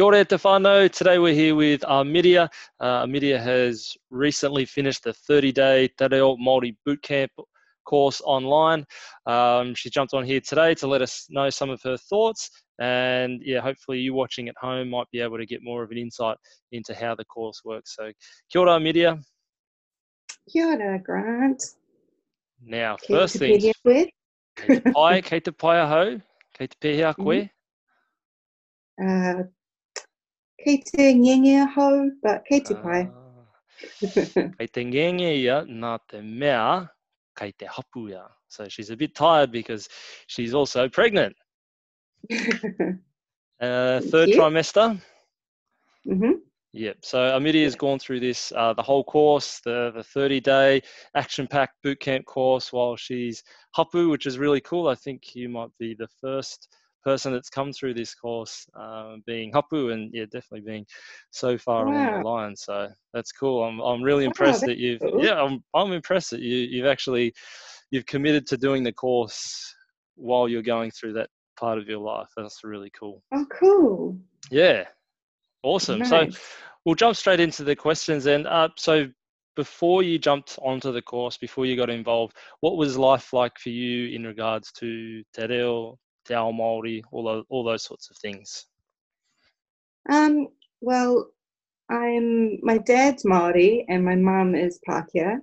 Kia 0.00 0.06
ora 0.06 0.24
te 0.24 0.36
whānau. 0.36 0.90
Today 0.90 1.18
we're 1.18 1.34
here 1.34 1.54
with 1.54 1.84
Armidia. 1.84 2.48
Uh, 2.80 3.02
Armidia 3.02 3.38
has 3.38 3.94
recently 4.08 4.64
finished 4.64 5.04
the 5.04 5.12
30-day 5.12 5.88
Te 5.88 6.06
Reo 6.10 6.38
Māori 6.38 6.74
Bootcamp 6.88 7.28
course 7.84 8.22
online. 8.24 8.86
Um, 9.26 9.74
she 9.74 9.90
jumped 9.90 10.14
on 10.14 10.24
here 10.24 10.40
today 10.40 10.74
to 10.76 10.86
let 10.86 11.02
us 11.02 11.26
know 11.28 11.50
some 11.50 11.68
of 11.68 11.82
her 11.82 11.98
thoughts 11.98 12.48
and 12.78 13.42
yeah, 13.44 13.60
hopefully 13.60 13.98
you 13.98 14.14
watching 14.14 14.48
at 14.48 14.54
home 14.58 14.88
might 14.88 15.06
be 15.12 15.20
able 15.20 15.36
to 15.36 15.44
get 15.44 15.62
more 15.62 15.82
of 15.82 15.90
an 15.90 15.98
insight 15.98 16.38
into 16.72 16.94
how 16.94 17.14
the 17.14 17.26
course 17.26 17.60
works. 17.62 17.94
So 17.94 18.10
kia 18.50 18.62
ora, 18.62 18.72
Armidia. 18.72 19.18
Kia 20.50 20.66
ora, 20.66 20.98
Grant. 20.98 21.62
Now, 22.64 22.96
first 23.06 23.36
thing, 23.36 23.60
kei 23.60 23.72
te 24.66 24.92
pai, 24.94 25.20
kei 25.20 25.40
te 25.40 25.52
pai 25.52 25.76
ahau, 25.76 26.22
kei 26.54 26.68
te 26.68 26.76
pehea 26.80 27.14
koe. 27.14 27.50
Uh, 29.00 29.44
te 30.64 31.14
ngenge 31.14 31.66
ahau, 31.66 32.10
but 32.22 32.44
te 32.44 32.74
pai. 32.74 33.02
Uh, 33.08 34.48
kei 34.58 34.66
te 34.66 34.84
ngenge 34.84 35.30
ia, 35.36 35.62
nā 35.66 35.98
te 36.08 36.20
mea, 36.22 36.88
hapu 37.38 38.08
ia. 38.10 38.28
So 38.48 38.68
she's 38.68 38.90
a 38.90 38.96
bit 38.96 39.14
tired 39.14 39.52
because 39.52 39.88
she's 40.26 40.54
also 40.54 40.88
pregnant. 40.88 41.36
uh, 43.60 44.00
third 44.00 44.30
trimester. 44.30 45.00
Mm-hmm. 46.06 46.32
Yep. 46.72 46.96
So 47.02 47.36
Amity 47.36 47.64
has 47.64 47.74
gone 47.74 47.98
through 47.98 48.20
this 48.20 48.52
uh, 48.54 48.72
the 48.74 48.82
whole 48.82 49.02
course, 49.02 49.60
the 49.64 49.92
the 49.94 50.04
30 50.04 50.40
day 50.40 50.82
action 51.16 51.46
packed 51.46 51.74
bootcamp 51.84 52.24
course 52.26 52.72
while 52.72 52.96
she's 52.96 53.42
hapu, 53.74 54.08
which 54.08 54.26
is 54.26 54.38
really 54.38 54.60
cool. 54.60 54.88
I 54.88 54.94
think 54.94 55.34
you 55.34 55.48
might 55.48 55.70
be 55.78 55.94
the 55.94 56.08
first 56.20 56.68
person 57.02 57.32
that's 57.32 57.50
come 57.50 57.72
through 57.72 57.94
this 57.94 58.14
course 58.14 58.66
um, 58.74 59.22
being 59.26 59.50
hapu 59.52 59.90
and 59.90 60.10
yeah 60.12 60.24
definitely 60.24 60.60
being 60.60 60.86
so 61.30 61.56
far 61.56 61.86
wow. 61.86 61.92
along 61.92 62.22
the 62.22 62.28
line 62.28 62.56
so 62.56 62.88
that's 63.14 63.32
cool 63.32 63.64
i'm, 63.64 63.80
I'm 63.80 64.02
really 64.02 64.24
impressed 64.24 64.64
that 64.66 64.78
you've 64.78 65.00
cool. 65.00 65.24
yeah 65.24 65.40
I'm, 65.40 65.62
I'm 65.74 65.92
impressed 65.92 66.30
that 66.30 66.40
you, 66.40 66.56
you've 66.56 66.86
actually 66.86 67.32
you've 67.90 68.06
committed 68.06 68.46
to 68.48 68.56
doing 68.56 68.82
the 68.84 68.92
course 68.92 69.74
while 70.16 70.48
you're 70.48 70.62
going 70.62 70.90
through 70.90 71.14
that 71.14 71.28
part 71.58 71.78
of 71.78 71.88
your 71.88 71.98
life. 71.98 72.28
That's 72.36 72.64
really 72.64 72.90
cool. 72.98 73.22
Oh, 73.32 73.46
cool. 73.58 74.18
Yeah, 74.50 74.84
awesome. 75.62 76.00
Nice. 76.00 76.08
So 76.08 76.28
we'll 76.84 76.94
jump 76.94 77.16
straight 77.16 77.40
into 77.40 77.64
the 77.64 77.76
questions. 77.76 78.26
And 78.26 78.46
uh, 78.46 78.68
so 78.76 79.08
before 79.56 80.02
you 80.02 80.18
jumped 80.18 80.58
onto 80.62 80.92
the 80.92 81.02
course, 81.02 81.36
before 81.36 81.66
you 81.66 81.76
got 81.76 81.90
involved, 81.90 82.36
what 82.60 82.76
was 82.76 82.96
life 82.96 83.32
like 83.32 83.58
for 83.58 83.70
you 83.70 84.14
in 84.14 84.24
regards 84.24 84.72
to 84.72 85.22
te 85.34 85.46
reo, 85.46 85.98
ao 86.32 86.52
Māori, 86.52 87.02
all 87.12 87.24
those, 87.24 87.44
all 87.48 87.64
those 87.64 87.82
sorts 87.82 88.10
of 88.10 88.16
things? 88.16 88.66
Um, 90.08 90.48
well, 90.80 91.30
I'm 91.90 92.58
my 92.62 92.78
dad's 92.78 93.24
Māori 93.24 93.84
and 93.88 94.04
my 94.04 94.16
mum 94.16 94.54
is 94.54 94.80
Pākehā. 94.88 95.40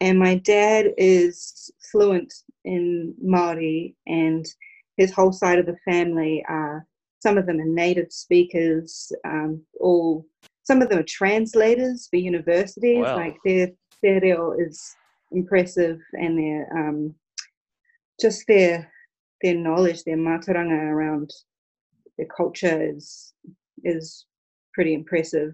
And 0.00 0.18
my 0.18 0.36
dad 0.36 0.92
is 0.98 1.70
fluent 1.90 2.32
in 2.64 3.14
Māori 3.24 3.94
and 4.06 4.44
his 4.96 5.12
whole 5.12 5.32
side 5.32 5.58
of 5.58 5.66
the 5.66 5.76
family 5.84 6.44
are 6.48 6.86
some 7.20 7.38
of 7.38 7.46
them 7.46 7.60
are 7.60 7.64
native 7.64 8.12
speakers, 8.12 9.12
um, 9.24 9.62
all 9.80 10.26
some 10.64 10.82
of 10.82 10.88
them 10.88 10.98
are 10.98 11.04
translators 11.04 12.08
for 12.08 12.16
universities. 12.16 13.04
Wow. 13.04 13.16
Like 13.16 13.36
their 13.44 13.70
their 14.02 14.20
reo 14.20 14.52
is 14.58 14.94
impressive, 15.30 16.00
and 16.14 16.38
their 16.38 16.68
um, 16.76 17.14
just 18.20 18.44
their 18.48 18.91
their 19.42 19.54
knowledge, 19.54 20.04
their 20.04 20.16
mātauranga 20.16 20.78
around 20.90 21.30
their 22.16 22.28
culture 22.34 22.82
is 22.94 23.34
is 23.84 24.26
pretty 24.74 24.94
impressive. 24.94 25.52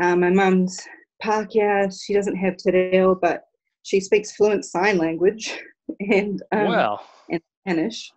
Um, 0.00 0.20
my 0.20 0.30
mum's 0.30 0.80
Pākehā, 1.22 1.92
she 2.04 2.14
doesn't 2.14 2.36
have 2.36 2.56
te 2.56 2.70
reo, 2.70 3.14
but 3.14 3.44
she 3.82 4.00
speaks 4.00 4.32
fluent 4.32 4.64
sign 4.64 4.98
language 4.98 5.58
and 6.00 6.42
um, 6.52 6.66
wow. 6.66 7.00
and 7.30 7.40
Spanish. 7.62 8.10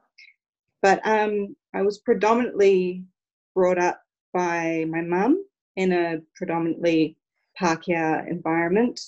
But 0.81 1.05
um, 1.05 1.55
I 1.73 1.81
was 1.81 1.99
predominantly 1.99 3.03
brought 3.55 3.77
up 3.77 4.01
by 4.33 4.85
my 4.89 5.01
mum 5.01 5.43
in 5.75 5.91
a 5.91 6.19
predominantly 6.35 7.17
Pākehā 7.59 8.29
environment. 8.29 8.99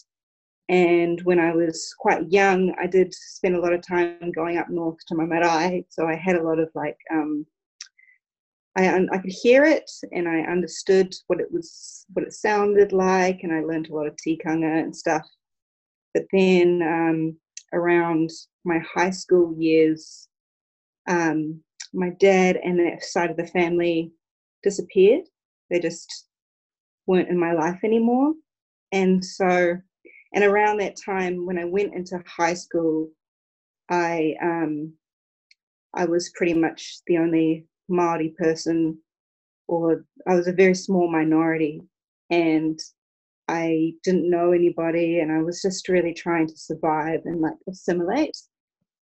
And 0.67 1.21
when 1.23 1.39
I 1.39 1.53
was 1.53 1.93
quite 1.97 2.31
young, 2.31 2.73
I 2.79 2.87
did 2.87 3.13
spend 3.13 3.55
a 3.55 3.59
lot 3.59 3.73
of 3.73 3.85
time 3.85 4.31
going 4.31 4.57
up 4.57 4.69
north 4.69 4.97
to 5.07 5.15
my 5.15 5.25
marae. 5.25 5.85
So 5.89 6.07
I 6.07 6.15
had 6.15 6.35
a 6.35 6.43
lot 6.43 6.59
of 6.59 6.69
like, 6.73 6.97
um, 7.11 7.45
I, 8.75 9.05
I 9.11 9.17
could 9.19 9.31
hear 9.31 9.63
it 9.63 9.89
and 10.11 10.27
I 10.27 10.39
understood 10.41 11.13
what 11.27 11.39
it 11.39 11.51
was, 11.51 12.05
what 12.13 12.25
it 12.25 12.33
sounded 12.33 12.91
like, 12.91 13.41
and 13.43 13.53
I 13.53 13.61
learned 13.61 13.89
a 13.89 13.95
lot 13.95 14.07
of 14.07 14.15
tikanga 14.15 14.81
and 14.81 14.95
stuff. 14.95 15.25
But 16.13 16.25
then 16.31 16.81
um, 16.81 17.37
around 17.73 18.31
my 18.63 18.79
high 18.79 19.11
school 19.11 19.55
years, 19.57 20.27
um, 21.07 21.61
my 21.93 22.09
dad 22.19 22.57
and 22.57 22.79
that 22.79 23.03
side 23.03 23.29
of 23.29 23.37
the 23.37 23.47
family 23.47 24.11
disappeared. 24.63 25.25
They 25.69 25.79
just 25.79 26.27
weren't 27.05 27.29
in 27.29 27.39
my 27.39 27.53
life 27.53 27.79
anymore. 27.83 28.33
And 28.91 29.23
so, 29.23 29.77
and 30.35 30.43
around 30.43 30.77
that 30.77 30.97
time 30.97 31.45
when 31.45 31.57
I 31.57 31.63
went 31.63 31.95
into 31.95 32.21
high 32.27 32.53
school, 32.53 33.09
I 33.89 34.35
um, 34.41 34.93
I 35.93 36.05
was 36.05 36.31
pretty 36.35 36.53
much 36.53 36.97
the 37.07 37.17
only 37.17 37.65
Maori 37.87 38.35
person, 38.37 38.97
or 39.69 40.05
I 40.27 40.35
was 40.35 40.47
a 40.47 40.53
very 40.53 40.75
small 40.75 41.09
minority, 41.09 41.81
and 42.29 42.77
I 43.47 43.93
didn't 44.03 44.29
know 44.29 44.51
anybody, 44.51 45.19
and 45.19 45.31
I 45.31 45.41
was 45.41 45.61
just 45.61 45.87
really 45.87 46.13
trying 46.13 46.47
to 46.47 46.57
survive 46.57 47.21
and 47.23 47.39
like 47.39 47.57
assimilate. 47.69 48.37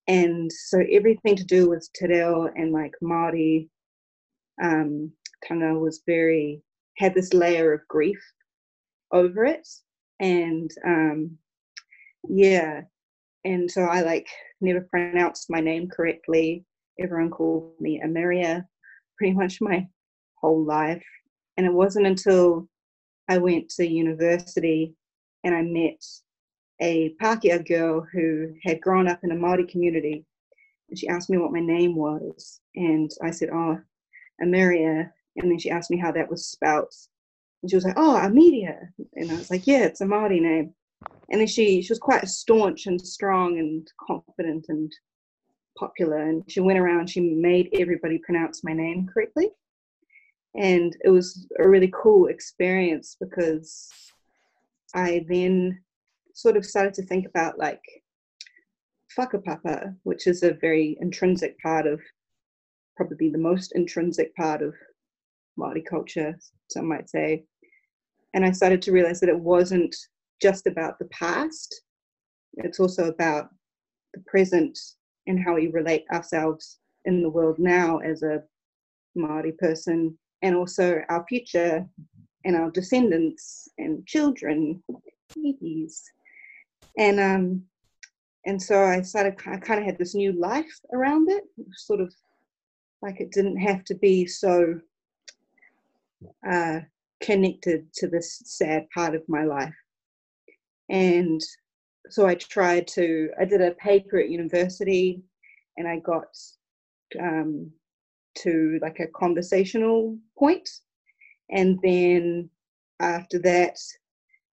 And 0.07 0.51
so 0.51 0.83
everything 0.91 1.35
to 1.37 1.45
do 1.45 1.67
with 1.67 1.89
te 1.95 2.07
reo 2.07 2.49
and 2.55 2.71
like 2.73 2.93
Māori 3.01 3.69
um, 4.61 5.11
tanga 5.43 5.73
was 5.73 6.03
very 6.05 6.61
had 6.97 7.15
this 7.15 7.33
layer 7.33 7.73
of 7.73 7.87
grief 7.87 8.21
over 9.11 9.45
it, 9.45 9.67
and 10.23 10.71
um, 10.85 11.37
yeah, 12.29 12.81
and 13.43 13.69
so 13.69 13.81
I 13.83 14.01
like 14.01 14.27
never 14.61 14.81
pronounced 14.81 15.49
my 15.49 15.59
name 15.59 15.89
correctly. 15.89 16.63
Everyone 16.99 17.29
called 17.29 17.73
me 17.81 18.01
Ameria 18.03 18.65
pretty 19.17 19.33
much 19.33 19.59
my 19.59 19.85
whole 20.35 20.63
life, 20.63 21.05
and 21.57 21.65
it 21.65 21.73
wasn't 21.73 22.07
until 22.07 22.69
I 23.29 23.37
went 23.37 23.69
to 23.71 23.87
university 23.87 24.95
and 25.43 25.53
I 25.53 25.61
met 25.61 26.01
a 26.81 27.13
Pākehā 27.21 27.67
girl 27.67 28.05
who 28.11 28.53
had 28.63 28.81
grown 28.81 29.07
up 29.09 29.19
in 29.23 29.31
a 29.31 29.35
Māori 29.35 29.67
community. 29.67 30.25
And 30.89 30.97
she 30.97 31.07
asked 31.07 31.29
me 31.29 31.37
what 31.37 31.51
my 31.51 31.59
name 31.59 31.95
was. 31.95 32.61
And 32.75 33.11
I 33.21 33.31
said, 33.31 33.49
Oh, 33.53 33.77
Ameria. 34.41 35.09
And 35.35 35.51
then 35.51 35.59
she 35.59 35.69
asked 35.69 35.91
me 35.91 35.97
how 35.97 36.11
that 36.13 36.29
was 36.29 36.45
spelt. 36.47 36.95
And 37.63 37.69
she 37.69 37.77
was 37.77 37.85
like, 37.85 37.95
Oh, 37.97 38.17
Amelia. 38.17 38.89
And 39.15 39.31
I 39.31 39.35
was 39.35 39.49
like, 39.49 39.65
Yeah, 39.65 39.85
it's 39.85 40.01
a 40.01 40.05
Māori 40.05 40.41
name. 40.41 40.73
And 41.31 41.39
then 41.39 41.47
she, 41.47 41.81
she 41.81 41.91
was 41.91 41.99
quite 41.99 42.27
staunch 42.27 42.85
and 42.85 43.01
strong 43.01 43.57
and 43.57 43.87
confident 44.05 44.65
and 44.67 44.91
popular. 45.79 46.17
And 46.17 46.43
she 46.47 46.59
went 46.59 46.77
around, 46.77 47.09
she 47.09 47.21
made 47.21 47.69
everybody 47.73 48.19
pronounce 48.19 48.63
my 48.63 48.73
name 48.73 49.07
correctly. 49.11 49.49
And 50.55 50.95
it 51.03 51.09
was 51.09 51.47
a 51.59 51.67
really 51.67 51.91
cool 51.93 52.27
experience 52.27 53.17
because 53.19 53.89
I 54.93 55.25
then 55.27 55.81
sort 56.35 56.57
of 56.57 56.65
started 56.65 56.93
to 56.95 57.03
think 57.03 57.25
about 57.25 57.57
like 57.57 57.81
whakapapa, 59.17 59.95
which 60.03 60.27
is 60.27 60.43
a 60.43 60.53
very 60.53 60.97
intrinsic 60.99 61.57
part 61.59 61.87
of, 61.87 62.01
probably 62.95 63.29
the 63.29 63.37
most 63.37 63.71
intrinsic 63.73 64.35
part 64.35 64.61
of 64.61 64.75
Māori 65.57 65.83
culture, 65.83 66.37
some 66.69 66.87
might 66.87 67.09
say. 67.09 67.45
And 68.33 68.45
I 68.45 68.51
started 68.51 68.81
to 68.83 68.91
realize 68.91 69.19
that 69.19 69.29
it 69.29 69.39
wasn't 69.39 69.95
just 70.41 70.67
about 70.67 70.99
the 70.99 71.05
past, 71.05 71.83
it's 72.55 72.79
also 72.79 73.07
about 73.07 73.49
the 74.13 74.21
present 74.27 74.77
and 75.27 75.39
how 75.39 75.55
we 75.55 75.67
relate 75.67 76.05
ourselves 76.11 76.79
in 77.05 77.21
the 77.21 77.29
world 77.29 77.57
now 77.59 77.99
as 77.99 78.23
a 78.23 78.43
Māori 79.17 79.57
person, 79.57 80.17
and 80.41 80.55
also 80.55 81.01
our 81.09 81.25
future 81.27 81.87
and 82.45 82.55
our 82.55 82.69
descendants 82.71 83.69
and 83.77 84.05
children, 84.05 84.83
babies. 85.35 86.03
And 86.97 87.19
um 87.19 87.63
and 88.45 88.61
so 88.61 88.83
I 88.83 89.01
started 89.01 89.35
I 89.45 89.57
kind 89.57 89.79
of 89.79 89.85
had 89.85 89.97
this 89.97 90.15
new 90.15 90.33
life 90.33 90.79
around 90.93 91.29
it, 91.29 91.43
sort 91.75 92.01
of 92.01 92.13
like 93.01 93.19
it 93.19 93.31
didn't 93.31 93.57
have 93.57 93.83
to 93.85 93.95
be 93.95 94.25
so 94.25 94.79
uh, 96.49 96.79
connected 97.23 97.91
to 97.93 98.07
this 98.07 98.41
sad 98.45 98.87
part 98.93 99.15
of 99.15 99.23
my 99.27 99.43
life. 99.43 99.75
And 100.89 101.41
so 102.09 102.27
I 102.27 102.35
tried 102.35 102.87
to 102.89 103.29
I 103.39 103.45
did 103.45 103.61
a 103.61 103.71
paper 103.71 104.19
at 104.19 104.29
university, 104.29 105.23
and 105.77 105.87
I 105.87 105.99
got 105.99 106.27
um, 107.19 107.71
to 108.35 108.79
like 108.81 108.99
a 108.99 109.07
conversational 109.07 110.17
point, 110.37 110.69
And 111.49 111.79
then 111.83 112.49
after 112.99 113.39
that, 113.39 113.77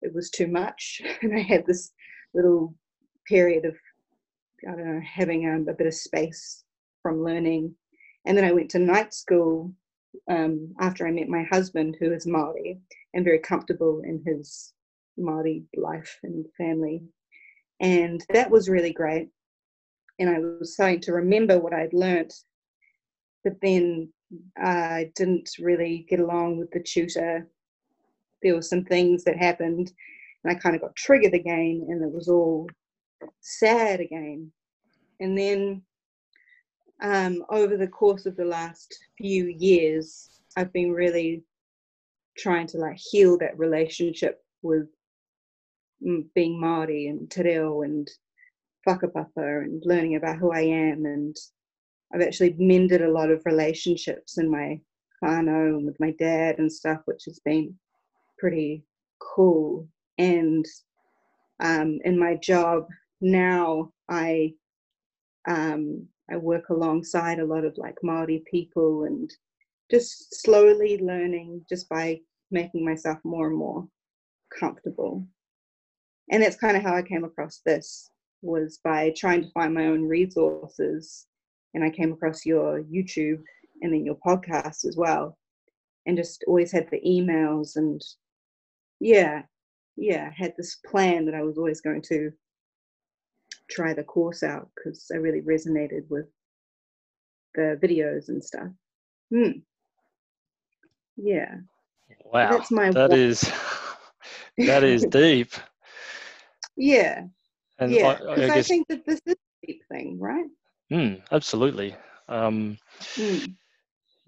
it 0.02 0.14
was 0.14 0.30
too 0.30 0.48
much. 0.48 1.00
And 1.22 1.34
I 1.34 1.40
had 1.42 1.66
this 1.66 1.92
little 2.34 2.74
period 3.26 3.64
of, 3.64 3.76
I 4.68 4.72
don't 4.72 4.86
know, 4.86 5.00
having 5.00 5.46
a, 5.46 5.70
a 5.70 5.74
bit 5.74 5.86
of 5.86 5.94
space 5.94 6.64
from 7.02 7.22
learning. 7.22 7.74
And 8.26 8.36
then 8.36 8.44
I 8.44 8.52
went 8.52 8.70
to 8.70 8.78
night 8.78 9.14
school 9.14 9.72
um, 10.28 10.74
after 10.80 11.06
I 11.06 11.10
met 11.10 11.28
my 11.28 11.44
husband, 11.44 11.96
who 11.98 12.12
is 12.12 12.26
Maori 12.26 12.80
and 13.14 13.24
very 13.24 13.38
comfortable 13.38 14.02
in 14.04 14.22
his 14.26 14.72
Maori 15.16 15.64
life 15.76 16.18
and 16.22 16.46
family. 16.56 17.02
And 17.80 18.24
that 18.30 18.50
was 18.50 18.68
really 18.68 18.92
great. 18.92 19.28
And 20.18 20.28
I 20.28 20.38
was 20.38 20.74
starting 20.74 21.00
to 21.02 21.12
remember 21.12 21.58
what 21.58 21.72
I'd 21.72 21.92
learnt, 21.92 22.34
but 23.44 23.54
then 23.62 24.12
I 24.56 25.10
didn't 25.14 25.50
really 25.58 26.06
get 26.08 26.20
along 26.20 26.58
with 26.58 26.70
the 26.72 26.80
tutor. 26.80 27.48
There 28.42 28.54
were 28.54 28.62
some 28.62 28.84
things 28.84 29.24
that 29.24 29.36
happened, 29.36 29.92
and 30.42 30.56
I 30.56 30.58
kind 30.58 30.74
of 30.74 30.82
got 30.82 30.96
triggered 30.96 31.34
again, 31.34 31.86
and 31.88 32.02
it 32.02 32.10
was 32.10 32.28
all 32.28 32.68
sad 33.40 34.00
again. 34.00 34.50
And 35.20 35.36
then 35.36 35.82
um, 37.02 37.44
over 37.50 37.76
the 37.76 37.88
course 37.88 38.26
of 38.26 38.36
the 38.36 38.44
last 38.44 38.98
few 39.16 39.46
years, 39.46 40.40
I've 40.56 40.72
been 40.72 40.92
really 40.92 41.42
trying 42.36 42.66
to 42.68 42.78
like 42.78 42.98
heal 42.98 43.38
that 43.38 43.58
relationship 43.58 44.42
with 44.62 44.86
being 46.34 46.60
Māori 46.60 47.10
and 47.10 47.30
te 47.30 47.42
reo 47.42 47.82
and 47.82 48.08
whakapapa 48.86 49.64
and 49.64 49.82
learning 49.84 50.16
about 50.16 50.38
who 50.38 50.52
I 50.52 50.60
am. 50.60 51.04
And 51.04 51.36
I've 52.12 52.22
actually 52.22 52.54
mended 52.58 53.02
a 53.02 53.10
lot 53.10 53.30
of 53.30 53.42
relationships 53.44 54.38
in 54.38 54.50
my 54.50 54.80
whānau 55.22 55.76
and 55.76 55.86
with 55.86 55.98
my 56.00 56.12
dad 56.18 56.58
and 56.58 56.72
stuff, 56.72 57.00
which 57.04 57.24
has 57.26 57.40
been 57.44 57.74
pretty 58.38 58.84
cool. 59.20 59.88
And 60.16 60.64
um, 61.60 61.98
in 62.04 62.18
my 62.18 62.36
job 62.36 62.86
now, 63.20 63.92
I 64.08 64.54
um, 65.46 66.06
I 66.30 66.36
work 66.36 66.68
alongside 66.68 67.38
a 67.38 67.46
lot 67.46 67.64
of 67.64 67.76
like 67.78 67.96
Maori 68.02 68.42
people 68.50 69.04
and 69.04 69.30
just 69.90 70.42
slowly 70.42 70.98
learning 70.98 71.64
just 71.68 71.88
by 71.88 72.20
making 72.50 72.84
myself 72.84 73.18
more 73.24 73.48
and 73.48 73.56
more 73.56 73.86
comfortable. 74.58 75.26
And 76.30 76.42
that's 76.42 76.56
kind 76.56 76.76
of 76.76 76.82
how 76.82 76.94
I 76.94 77.02
came 77.02 77.24
across 77.24 77.60
this 77.64 78.10
was 78.42 78.78
by 78.84 79.12
trying 79.16 79.42
to 79.42 79.50
find 79.50 79.74
my 79.74 79.86
own 79.86 80.06
resources 80.06 81.26
and 81.74 81.82
I 81.82 81.90
came 81.90 82.12
across 82.12 82.46
your 82.46 82.82
YouTube 82.82 83.42
and 83.82 83.92
then 83.92 84.04
your 84.04 84.16
podcast 84.16 84.84
as 84.84 84.96
well 84.96 85.38
and 86.06 86.16
just 86.16 86.44
always 86.46 86.72
had 86.72 86.88
the 86.90 87.00
emails 87.06 87.76
and 87.76 88.00
yeah 89.00 89.42
yeah 89.96 90.30
had 90.36 90.54
this 90.56 90.76
plan 90.86 91.24
that 91.26 91.34
I 91.34 91.42
was 91.42 91.58
always 91.58 91.80
going 91.80 92.02
to 92.08 92.32
try 93.70 93.94
the 93.94 94.04
course 94.04 94.42
out 94.42 94.68
because 94.74 95.10
I 95.12 95.16
really 95.16 95.42
resonated 95.42 96.08
with 96.08 96.26
the 97.54 97.78
videos 97.82 98.28
and 98.28 98.42
stuff. 98.42 98.68
Hmm. 99.30 99.60
Yeah. 101.16 101.56
Wow. 102.24 102.52
That's 102.52 102.70
my 102.70 102.90
that 102.90 103.12
is, 103.12 103.40
that 104.58 104.84
is 104.84 105.04
deep. 105.10 105.52
Yeah. 106.76 107.24
And 107.78 107.92
yeah. 107.92 108.14
Because 108.14 108.38
I, 108.38 108.54
I, 108.54 108.56
I, 108.56 108.62
think 108.62 108.88
that 108.88 109.04
this 109.06 109.20
is 109.26 109.34
a 109.34 109.66
deep 109.66 109.82
thing, 109.90 110.18
right? 110.18 110.46
Mm, 110.92 111.20
absolutely. 111.32 111.94
Um, 112.28 112.78
mm. 113.14 113.54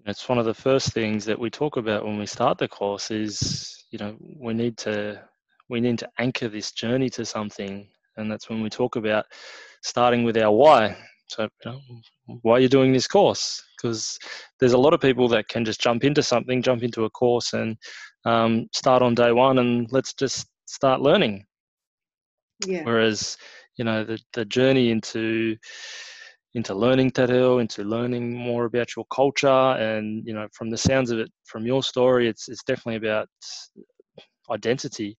It's 0.05 0.27
one 0.27 0.39
of 0.39 0.45
the 0.45 0.53
first 0.53 0.93
things 0.93 1.25
that 1.25 1.37
we 1.37 1.49
talk 1.49 1.77
about 1.77 2.05
when 2.05 2.17
we 2.17 2.25
start 2.25 2.57
the 2.57 2.67
course 2.67 3.11
is, 3.11 3.85
you 3.91 3.99
know, 3.99 4.15
we 4.19 4.53
need 4.53 4.77
to 4.79 5.21
we 5.69 5.79
need 5.79 5.99
to 5.99 6.09
anchor 6.17 6.49
this 6.49 6.71
journey 6.71 7.09
to 7.11 7.23
something 7.23 7.87
and 8.17 8.31
that's 8.31 8.49
when 8.49 8.61
we 8.61 8.69
talk 8.69 8.95
about 8.95 9.25
starting 9.83 10.23
with 10.23 10.37
our 10.37 10.51
why. 10.51 10.97
So, 11.27 11.43
you 11.43 11.71
know, 11.71 11.79
why 12.41 12.53
are 12.53 12.59
you 12.59 12.67
doing 12.67 12.91
this 12.91 13.07
course? 13.07 13.63
Because 13.77 14.19
there's 14.59 14.73
a 14.73 14.77
lot 14.77 14.93
of 14.93 14.99
people 14.99 15.27
that 15.29 15.47
can 15.47 15.63
just 15.63 15.79
jump 15.79 16.03
into 16.03 16.21
something, 16.21 16.61
jump 16.61 16.83
into 16.83 17.05
a 17.05 17.09
course, 17.09 17.53
and 17.53 17.77
um, 18.25 18.67
start 18.73 19.01
on 19.01 19.15
day 19.15 19.31
one, 19.31 19.59
and 19.59 19.87
let's 19.91 20.13
just 20.13 20.47
start 20.65 21.01
learning. 21.01 21.45
Yeah. 22.65 22.83
Whereas, 22.83 23.37
you 23.77 23.85
know, 23.85 24.03
the 24.03 24.19
the 24.33 24.45
journey 24.45 24.91
into 24.91 25.55
into 26.53 26.75
learning 26.75 27.11
te 27.11 27.23
reo, 27.25 27.59
into 27.59 27.83
learning 27.83 28.35
more 28.35 28.65
about 28.65 28.95
your 28.95 29.05
culture, 29.13 29.47
and 29.47 30.27
you 30.27 30.33
know, 30.33 30.47
from 30.53 30.69
the 30.69 30.77
sounds 30.77 31.11
of 31.11 31.19
it, 31.19 31.31
from 31.45 31.65
your 31.65 31.81
story, 31.81 32.27
it's 32.27 32.49
it's 32.49 32.63
definitely 32.63 33.07
about 33.07 33.29
identity. 34.51 35.17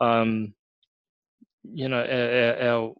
Um, 0.00 0.54
you 1.62 1.88
know 1.88 2.02
our, 2.02 2.68
our, 2.68 2.94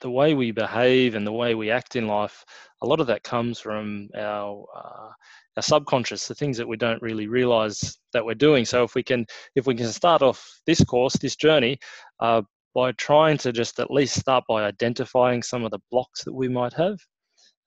the 0.00 0.10
way 0.10 0.34
we 0.34 0.50
behave 0.50 1.14
and 1.14 1.26
the 1.26 1.32
way 1.32 1.54
we 1.54 1.70
act 1.70 1.96
in 1.96 2.06
life 2.06 2.44
a 2.82 2.86
lot 2.86 3.00
of 3.00 3.06
that 3.06 3.22
comes 3.22 3.58
from 3.58 4.08
our 4.16 4.64
uh, 4.76 5.10
our 5.56 5.62
subconscious 5.62 6.28
the 6.28 6.34
things 6.34 6.56
that 6.56 6.68
we 6.68 6.76
don't 6.76 7.02
really 7.02 7.26
realize 7.26 7.98
that 8.12 8.24
we're 8.24 8.34
doing 8.34 8.64
so 8.64 8.84
if 8.84 8.94
we 8.94 9.02
can 9.02 9.24
if 9.54 9.66
we 9.66 9.74
can 9.74 9.88
start 9.88 10.22
off 10.22 10.60
this 10.66 10.82
course 10.84 11.14
this 11.14 11.36
journey 11.36 11.78
uh, 12.20 12.42
by 12.74 12.92
trying 12.92 13.38
to 13.38 13.52
just 13.52 13.80
at 13.80 13.90
least 13.90 14.20
start 14.20 14.44
by 14.48 14.64
identifying 14.64 15.42
some 15.42 15.64
of 15.64 15.70
the 15.70 15.80
blocks 15.90 16.24
that 16.24 16.32
we 16.32 16.48
might 16.48 16.72
have 16.72 16.98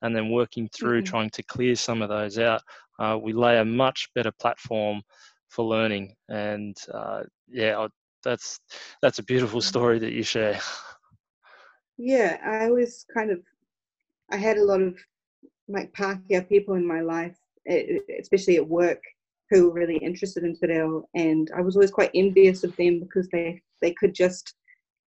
and 0.01 0.15
then 0.15 0.29
working 0.29 0.69
through 0.73 0.99
mm-hmm. 0.99 1.09
trying 1.09 1.29
to 1.31 1.43
clear 1.43 1.75
some 1.75 2.01
of 2.01 2.09
those 2.09 2.37
out 2.37 2.61
uh, 2.99 3.17
we 3.21 3.33
lay 3.33 3.57
a 3.59 3.65
much 3.65 4.07
better 4.15 4.31
platform 4.39 5.01
for 5.49 5.65
learning 5.65 6.13
and 6.29 6.77
uh, 6.93 7.23
yeah 7.47 7.87
that's 8.23 8.59
that's 9.01 9.19
a 9.19 9.23
beautiful 9.23 9.61
story 9.61 9.99
that 9.99 10.13
you 10.13 10.23
share 10.23 10.59
yeah 11.97 12.37
i 12.43 12.69
was 12.69 13.05
kind 13.13 13.31
of 13.31 13.39
i 14.31 14.37
had 14.37 14.57
a 14.57 14.63
lot 14.63 14.81
of 14.81 14.97
like 15.67 15.93
Pākehā 15.93 16.47
people 16.47 16.75
in 16.75 16.85
my 16.85 17.01
life 17.01 17.37
especially 18.19 18.57
at 18.57 18.67
work 18.67 19.01
who 19.49 19.67
were 19.67 19.73
really 19.73 19.97
interested 19.97 20.43
in 20.43 20.55
te 20.55 20.67
reo 20.67 21.03
and 21.13 21.51
i 21.55 21.61
was 21.61 21.75
always 21.75 21.91
quite 21.91 22.11
envious 22.13 22.63
of 22.63 22.75
them 22.77 22.99
because 22.99 23.27
they 23.29 23.61
they 23.81 23.93
could 23.93 24.13
just 24.13 24.55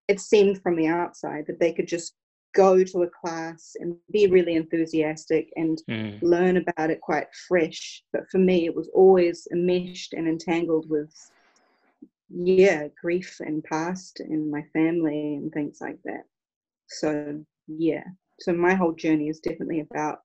it 0.08 0.20
seemed 0.20 0.60
from 0.62 0.76
the 0.76 0.86
outside 0.86 1.44
that 1.46 1.60
they 1.60 1.72
could 1.72 1.88
just 1.88 2.14
go 2.54 2.84
to 2.84 3.02
a 3.02 3.10
class 3.20 3.76
and 3.80 3.96
be 4.10 4.26
really 4.26 4.56
enthusiastic 4.56 5.50
and 5.56 5.82
mm. 5.88 6.18
learn 6.22 6.58
about 6.58 6.90
it 6.90 7.00
quite 7.00 7.28
fresh 7.48 8.02
but 8.12 8.28
for 8.30 8.38
me 8.38 8.66
it 8.66 8.74
was 8.74 8.88
always 8.94 9.48
enmeshed 9.52 10.12
and 10.12 10.28
entangled 10.28 10.88
with 10.88 11.14
yeah 12.34 12.88
grief 13.00 13.40
and 13.40 13.62
past 13.64 14.20
and 14.20 14.50
my 14.50 14.62
family 14.72 15.34
and 15.34 15.52
things 15.52 15.78
like 15.80 15.98
that. 16.04 16.24
So 16.88 17.40
yeah. 17.66 18.04
So 18.40 18.52
my 18.52 18.74
whole 18.74 18.92
journey 18.92 19.28
is 19.28 19.40
definitely 19.40 19.80
about 19.80 20.20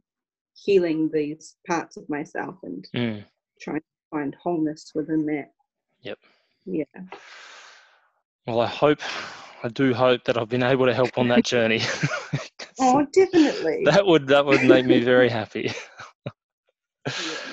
healing 0.55 1.09
these 1.13 1.55
parts 1.67 1.97
of 1.97 2.09
myself 2.09 2.55
and 2.63 2.87
mm. 2.95 3.23
trying 3.61 3.79
to 3.79 3.85
find 4.11 4.35
wholeness 4.41 4.91
within 4.95 5.25
that. 5.27 5.51
Yep. 6.01 6.19
Yeah. 6.65 6.83
Well 8.45 8.61
i 8.61 8.67
hope 8.67 8.99
i 9.63 9.67
do 9.67 9.93
hope 9.93 10.23
that 10.23 10.37
i've 10.37 10.47
been 10.47 10.63
able 10.63 10.85
to 10.85 10.93
help 10.93 11.17
on 11.17 11.27
that 11.29 11.45
journey. 11.45 11.81
Oh 12.79 13.05
definitely. 13.11 13.83
That 13.85 14.05
would 14.05 14.27
that 14.27 14.45
would 14.45 14.63
make 14.63 14.85
me 14.85 15.01
very 15.03 15.29
happy 15.29 15.71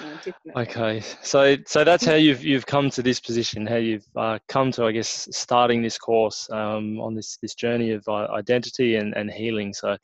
Okay, 0.56 1.00
so 1.22 1.56
so 1.66 1.84
that's 1.84 2.04
how 2.04 2.14
you've 2.14 2.44
you've 2.44 2.66
come 2.66 2.90
to 2.90 3.02
this 3.02 3.20
position. 3.20 3.66
How 3.66 3.76
you've 3.76 4.06
uh, 4.16 4.38
come 4.48 4.70
to, 4.72 4.84
I 4.84 4.92
guess, 4.92 5.28
starting 5.32 5.82
this 5.82 5.98
course 5.98 6.48
um, 6.50 7.00
on 7.00 7.14
this 7.14 7.38
this 7.42 7.54
journey 7.54 7.90
of 7.92 8.06
uh, 8.08 8.28
identity 8.32 8.96
and 8.96 9.14
and 9.16 9.30
healing. 9.30 9.74
So, 9.74 9.96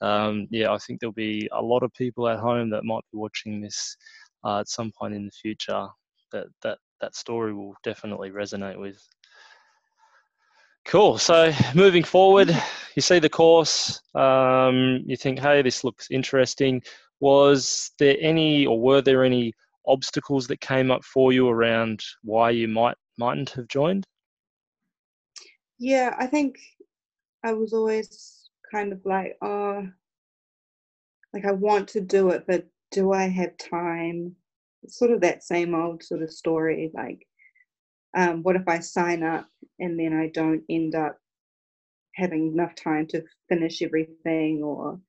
um, 0.00 0.46
yeah, 0.50 0.72
I 0.72 0.78
think 0.78 1.00
there'll 1.00 1.12
be 1.12 1.48
a 1.52 1.62
lot 1.62 1.82
of 1.82 1.92
people 1.94 2.28
at 2.28 2.38
home 2.38 2.70
that 2.70 2.84
might 2.84 3.04
be 3.12 3.18
watching 3.18 3.60
this 3.60 3.96
uh, 4.44 4.60
at 4.60 4.68
some 4.68 4.92
point 4.98 5.14
in 5.14 5.24
the 5.24 5.32
future. 5.32 5.86
That 6.32 6.46
that 6.62 6.78
that 7.00 7.14
story 7.14 7.54
will 7.54 7.74
definitely 7.82 8.30
resonate 8.30 8.78
with. 8.78 8.98
Cool. 10.84 11.18
So 11.18 11.52
moving 11.74 12.02
forward, 12.02 12.48
you 12.94 13.02
see 13.02 13.18
the 13.18 13.28
course, 13.28 14.00
um, 14.14 15.02
you 15.04 15.16
think, 15.16 15.38
hey, 15.38 15.60
this 15.60 15.84
looks 15.84 16.08
interesting 16.10 16.82
was 17.20 17.90
there 17.98 18.16
any 18.20 18.66
or 18.66 18.80
were 18.80 19.00
there 19.00 19.24
any 19.24 19.52
obstacles 19.86 20.46
that 20.46 20.60
came 20.60 20.90
up 20.90 21.04
for 21.04 21.32
you 21.32 21.48
around 21.48 22.02
why 22.22 22.50
you 22.50 22.68
might 22.68 22.96
mightn't 23.18 23.50
have 23.50 23.68
joined? 23.68 24.04
Yeah, 25.78 26.14
I 26.18 26.26
think 26.26 26.58
I 27.44 27.52
was 27.52 27.72
always 27.72 28.50
kind 28.70 28.92
of 28.92 29.00
like, 29.04 29.36
oh, 29.42 29.86
like 31.32 31.44
I 31.44 31.52
want 31.52 31.88
to 31.88 32.00
do 32.00 32.30
it, 32.30 32.44
but 32.46 32.66
do 32.90 33.12
I 33.12 33.24
have 33.24 33.56
time? 33.58 34.34
It's 34.82 34.98
sort 34.98 35.10
of 35.10 35.20
that 35.22 35.44
same 35.44 35.74
old 35.74 36.02
sort 36.02 36.22
of 36.22 36.32
story. 36.32 36.90
Like, 36.94 37.26
um, 38.16 38.42
what 38.42 38.56
if 38.56 38.66
I 38.66 38.78
sign 38.78 39.22
up 39.22 39.48
and 39.78 39.98
then 39.98 40.12
I 40.12 40.28
don't 40.28 40.62
end 40.68 40.94
up 40.94 41.18
having 42.14 42.52
enough 42.52 42.74
time 42.74 43.06
to 43.08 43.22
finish 43.48 43.82
everything, 43.82 44.62
or 44.62 45.00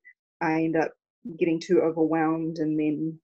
I 0.42 0.64
end 0.64 0.76
up 0.76 0.92
getting 1.38 1.60
too 1.60 1.82
overwhelmed 1.82 2.58
and 2.58 2.80
then 2.80 3.20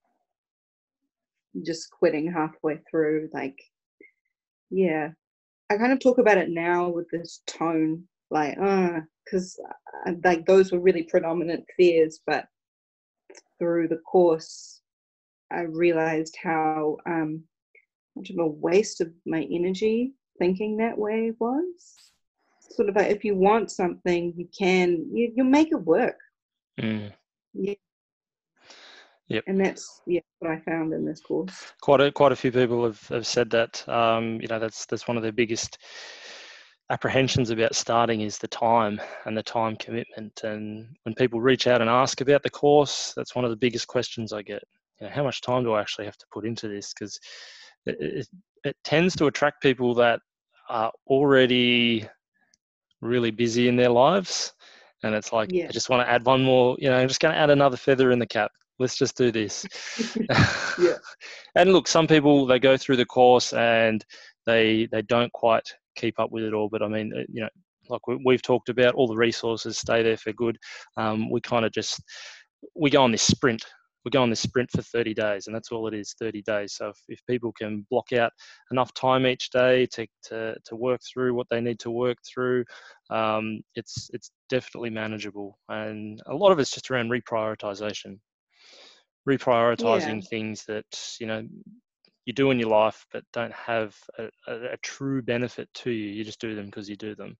just 1.64 1.90
quitting 1.90 2.30
halfway 2.30 2.78
through. 2.90 3.30
Like, 3.32 3.58
yeah, 4.70 5.10
I 5.70 5.76
kind 5.76 5.92
of 5.92 6.00
talk 6.00 6.18
about 6.18 6.38
it 6.38 6.50
now 6.50 6.88
with 6.88 7.08
this 7.10 7.42
tone, 7.46 8.04
like, 8.30 8.58
uh, 8.58 9.00
because 9.24 9.58
like 10.24 10.46
those 10.46 10.70
were 10.70 10.78
really 10.78 11.02
predominant 11.02 11.64
fears, 11.76 12.20
but 12.26 12.46
through 13.58 13.88
the 13.88 13.98
course, 13.98 14.80
I 15.50 15.62
realized 15.62 16.36
how 16.42 16.98
um, 17.06 17.42
much 18.14 18.30
of 18.30 18.38
a 18.38 18.46
waste 18.46 19.00
of 19.00 19.12
my 19.24 19.46
energy 19.50 20.12
thinking 20.38 20.76
that 20.76 20.96
way 20.96 21.32
was. 21.38 22.12
Sort 22.70 22.88
of 22.88 22.96
like 22.96 23.10
if 23.10 23.24
you 23.24 23.34
want 23.34 23.70
something, 23.70 24.34
you 24.36 24.48
can 24.56 25.06
you 25.12 25.32
you 25.34 25.44
make 25.44 25.68
it 25.70 25.80
work. 25.82 26.18
Mm. 26.80 27.12
Yeah. 27.54 27.74
Yep. 29.28 29.44
And 29.48 29.60
that's 29.60 30.02
yeah 30.06 30.20
what 30.38 30.52
I 30.52 30.60
found 30.60 30.92
in 30.92 31.04
this 31.04 31.20
course. 31.20 31.72
Quite 31.80 32.00
a 32.00 32.12
quite 32.12 32.32
a 32.32 32.36
few 32.36 32.52
people 32.52 32.84
have, 32.84 33.00
have 33.08 33.26
said 33.26 33.50
that. 33.50 33.86
Um, 33.88 34.40
you 34.40 34.48
know, 34.48 34.58
that's 34.58 34.86
that's 34.86 35.08
one 35.08 35.16
of 35.16 35.22
their 35.22 35.32
biggest 35.32 35.78
apprehensions 36.90 37.50
about 37.50 37.74
starting 37.74 38.20
is 38.20 38.38
the 38.38 38.46
time 38.46 39.00
and 39.24 39.36
the 39.36 39.42
time 39.42 39.74
commitment. 39.76 40.42
And 40.44 40.86
when 41.02 41.14
people 41.16 41.40
reach 41.40 41.66
out 41.66 41.80
and 41.80 41.90
ask 41.90 42.20
about 42.20 42.44
the 42.44 42.50
course, 42.50 43.12
that's 43.16 43.34
one 43.34 43.44
of 43.44 43.50
the 43.50 43.56
biggest 43.56 43.88
questions 43.88 44.32
I 44.32 44.42
get. 44.42 44.62
You 45.00 45.06
know, 45.08 45.12
how 45.12 45.24
much 45.24 45.40
time 45.40 45.64
do 45.64 45.72
I 45.72 45.80
actually 45.80 46.04
have 46.04 46.16
to 46.18 46.26
put 46.32 46.46
into 46.46 46.68
this? 46.68 46.94
Because 46.94 47.18
it, 47.86 47.96
it, 48.00 48.28
it 48.62 48.76
tends 48.84 49.16
to 49.16 49.26
attract 49.26 49.62
people 49.62 49.94
that 49.94 50.20
are 50.68 50.92
already 51.08 52.06
really 53.00 53.30
busy 53.30 53.68
in 53.68 53.76
their 53.76 53.90
lives 53.90 54.52
and 55.02 55.14
it's 55.14 55.32
like 55.32 55.50
yeah. 55.52 55.66
i 55.68 55.70
just 55.70 55.90
want 55.90 56.04
to 56.04 56.10
add 56.10 56.24
one 56.24 56.42
more 56.42 56.76
you 56.78 56.88
know 56.88 56.96
i'm 56.96 57.08
just 57.08 57.20
going 57.20 57.32
to 57.32 57.38
add 57.38 57.50
another 57.50 57.76
feather 57.76 58.10
in 58.10 58.18
the 58.18 58.26
cap 58.26 58.50
let's 58.78 58.96
just 58.96 59.16
do 59.16 59.30
this. 59.32 59.66
Yeah. 60.78 60.98
And 61.54 61.72
look 61.72 61.88
some 61.88 62.06
people 62.06 62.44
they 62.44 62.58
go 62.58 62.76
through 62.76 62.96
the 62.96 63.06
course 63.06 63.54
and 63.54 64.04
they 64.44 64.86
they 64.92 65.00
don't 65.00 65.32
quite 65.32 65.66
keep 65.96 66.20
up 66.20 66.30
with 66.30 66.44
it 66.44 66.52
all 66.52 66.68
but 66.68 66.82
i 66.82 66.86
mean 66.86 67.10
uh, 67.16 67.22
you 67.32 67.40
know 67.40 67.48
like 67.90 68.06
we, 68.06 68.34
have 68.34 68.42
talked 68.42 68.68
about 68.68 68.94
all 68.94 69.06
the 69.06 69.16
resources 69.16 69.78
stay 69.78 70.02
there 70.02 70.16
for 70.16 70.32
good. 70.32 70.58
Um, 70.96 71.30
we 71.30 71.40
kind 71.40 71.64
of 71.64 71.72
just 71.72 72.02
we 72.74 72.90
go 72.90 73.02
on 73.02 73.12
this 73.12 73.22
sprint. 73.22 73.64
We 74.04 74.10
go 74.10 74.22
on 74.22 74.30
this 74.30 74.40
sprint 74.40 74.70
for 74.70 74.82
30 74.82 75.14
days 75.14 75.46
and 75.46 75.54
that's 75.54 75.72
all 75.72 75.88
it 75.88 75.94
is 75.94 76.14
30 76.20 76.42
days. 76.42 76.74
So 76.76 76.90
if, 76.90 76.98
if 77.08 77.20
people 77.28 77.52
can 77.58 77.84
block 77.90 78.12
out 78.12 78.30
enough 78.70 78.94
time 78.94 79.26
each 79.26 79.50
day 79.50 79.86
to, 79.86 80.06
to, 80.26 80.54
to 80.64 80.76
work 80.76 81.00
through 81.12 81.34
what 81.34 81.48
they 81.50 81.60
need 81.60 81.80
to 81.80 81.90
work 81.90 82.16
through 82.32 82.64
um, 83.10 83.60
it's 83.74 84.08
it's 84.12 84.30
definitely 84.48 84.90
manageable. 84.90 85.58
And 85.68 86.20
a 86.26 86.34
lot 86.34 86.52
of 86.52 86.60
it's 86.60 86.70
just 86.70 86.90
around 86.90 87.10
reprioritization 87.10 88.18
reprioritizing 89.28 90.22
yeah. 90.22 90.28
things 90.28 90.64
that 90.64 91.16
you 91.20 91.26
know 91.26 91.46
you 92.24 92.32
do 92.32 92.50
in 92.50 92.58
your 92.58 92.68
life 92.68 93.06
but 93.12 93.22
don't 93.32 93.52
have 93.52 93.96
a, 94.18 94.24
a, 94.48 94.72
a 94.72 94.76
true 94.82 95.22
benefit 95.22 95.68
to 95.74 95.90
you 95.90 96.10
you 96.10 96.24
just 96.24 96.40
do 96.40 96.54
them 96.54 96.66
because 96.66 96.88
you 96.88 96.96
do 96.96 97.14
them 97.14 97.36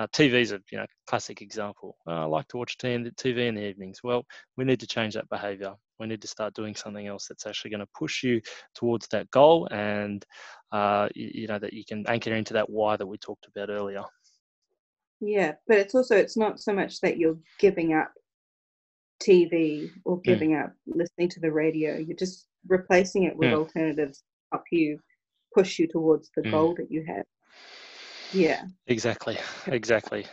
uh, 0.00 0.06
TV 0.14 0.40
is 0.40 0.52
a 0.52 0.60
you 0.70 0.78
know 0.78 0.86
classic 1.06 1.42
example. 1.42 1.94
Oh, 2.06 2.12
I 2.12 2.24
like 2.24 2.48
to 2.48 2.56
watch 2.56 2.78
TV 2.78 3.48
in 3.48 3.54
the 3.54 3.68
evenings. 3.68 4.00
Well, 4.02 4.24
we 4.56 4.64
need 4.64 4.80
to 4.80 4.86
change 4.86 5.12
that 5.12 5.28
behaviour. 5.28 5.74
We 5.98 6.06
need 6.06 6.22
to 6.22 6.28
start 6.28 6.54
doing 6.54 6.74
something 6.74 7.06
else 7.06 7.26
that's 7.28 7.46
actually 7.46 7.72
going 7.72 7.80
to 7.80 7.88
push 7.94 8.22
you 8.22 8.40
towards 8.74 9.06
that 9.08 9.30
goal, 9.30 9.68
and 9.70 10.24
uh, 10.72 11.10
you, 11.14 11.30
you 11.34 11.46
know 11.48 11.58
that 11.58 11.74
you 11.74 11.84
can 11.84 12.06
anchor 12.08 12.34
into 12.34 12.54
that 12.54 12.70
why 12.70 12.96
that 12.96 13.06
we 13.06 13.18
talked 13.18 13.46
about 13.46 13.68
earlier. 13.68 14.02
Yeah, 15.20 15.52
but 15.68 15.76
it's 15.76 15.94
also 15.94 16.16
it's 16.16 16.36
not 16.36 16.60
so 16.60 16.72
much 16.72 17.00
that 17.00 17.18
you're 17.18 17.38
giving 17.58 17.92
up 17.92 18.10
TV 19.22 19.90
or 20.04 20.16
hmm. 20.16 20.22
giving 20.22 20.50
mm. 20.50 20.64
up 20.64 20.72
listening 20.86 21.28
to 21.30 21.40
the 21.40 21.52
radio. 21.52 21.96
You're 21.96 22.16
just 22.16 22.46
replacing 22.66 23.24
it 23.24 23.36
with 23.36 23.50
mm. 23.50 23.58
alternatives 23.58 24.22
help 24.52 24.64
you 24.70 24.98
push 25.54 25.78
you 25.78 25.86
towards 25.86 26.30
the 26.36 26.42
mm. 26.42 26.50
goal 26.50 26.74
that 26.76 26.90
you 26.90 27.04
have. 27.06 27.24
Yeah. 28.32 28.62
Exactly. 28.86 29.38
Exactly. 29.66 30.26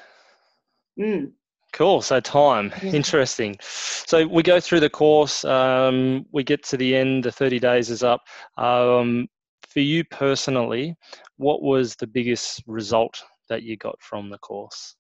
Mm. 1.00 1.32
Cool. 1.74 2.02
So 2.02 2.20
time, 2.20 2.72
yeah. 2.82 2.92
interesting. 2.92 3.56
So 3.62 4.26
we 4.26 4.42
go 4.44 4.60
through 4.60 4.80
the 4.80 4.90
course. 4.90 5.44
Um, 5.46 6.26
we 6.32 6.44
get 6.44 6.64
to 6.66 6.78
the 6.78 6.96
end. 6.96 7.24
The 7.24 7.32
thirty 7.32 7.60
days 7.60 7.90
is 7.90 8.04
up. 8.04 8.22
Um, 8.58 9.28
for 9.68 9.82
you 9.82 10.04
personally, 10.06 10.96
what 11.36 11.62
was 11.62 11.96
the 11.96 12.08
biggest 12.08 12.64
result 12.68 13.22
that 13.50 13.64
you 13.64 13.78
got 13.78 13.96
from 14.02 14.30
the 14.30 14.38
course? 14.40 14.96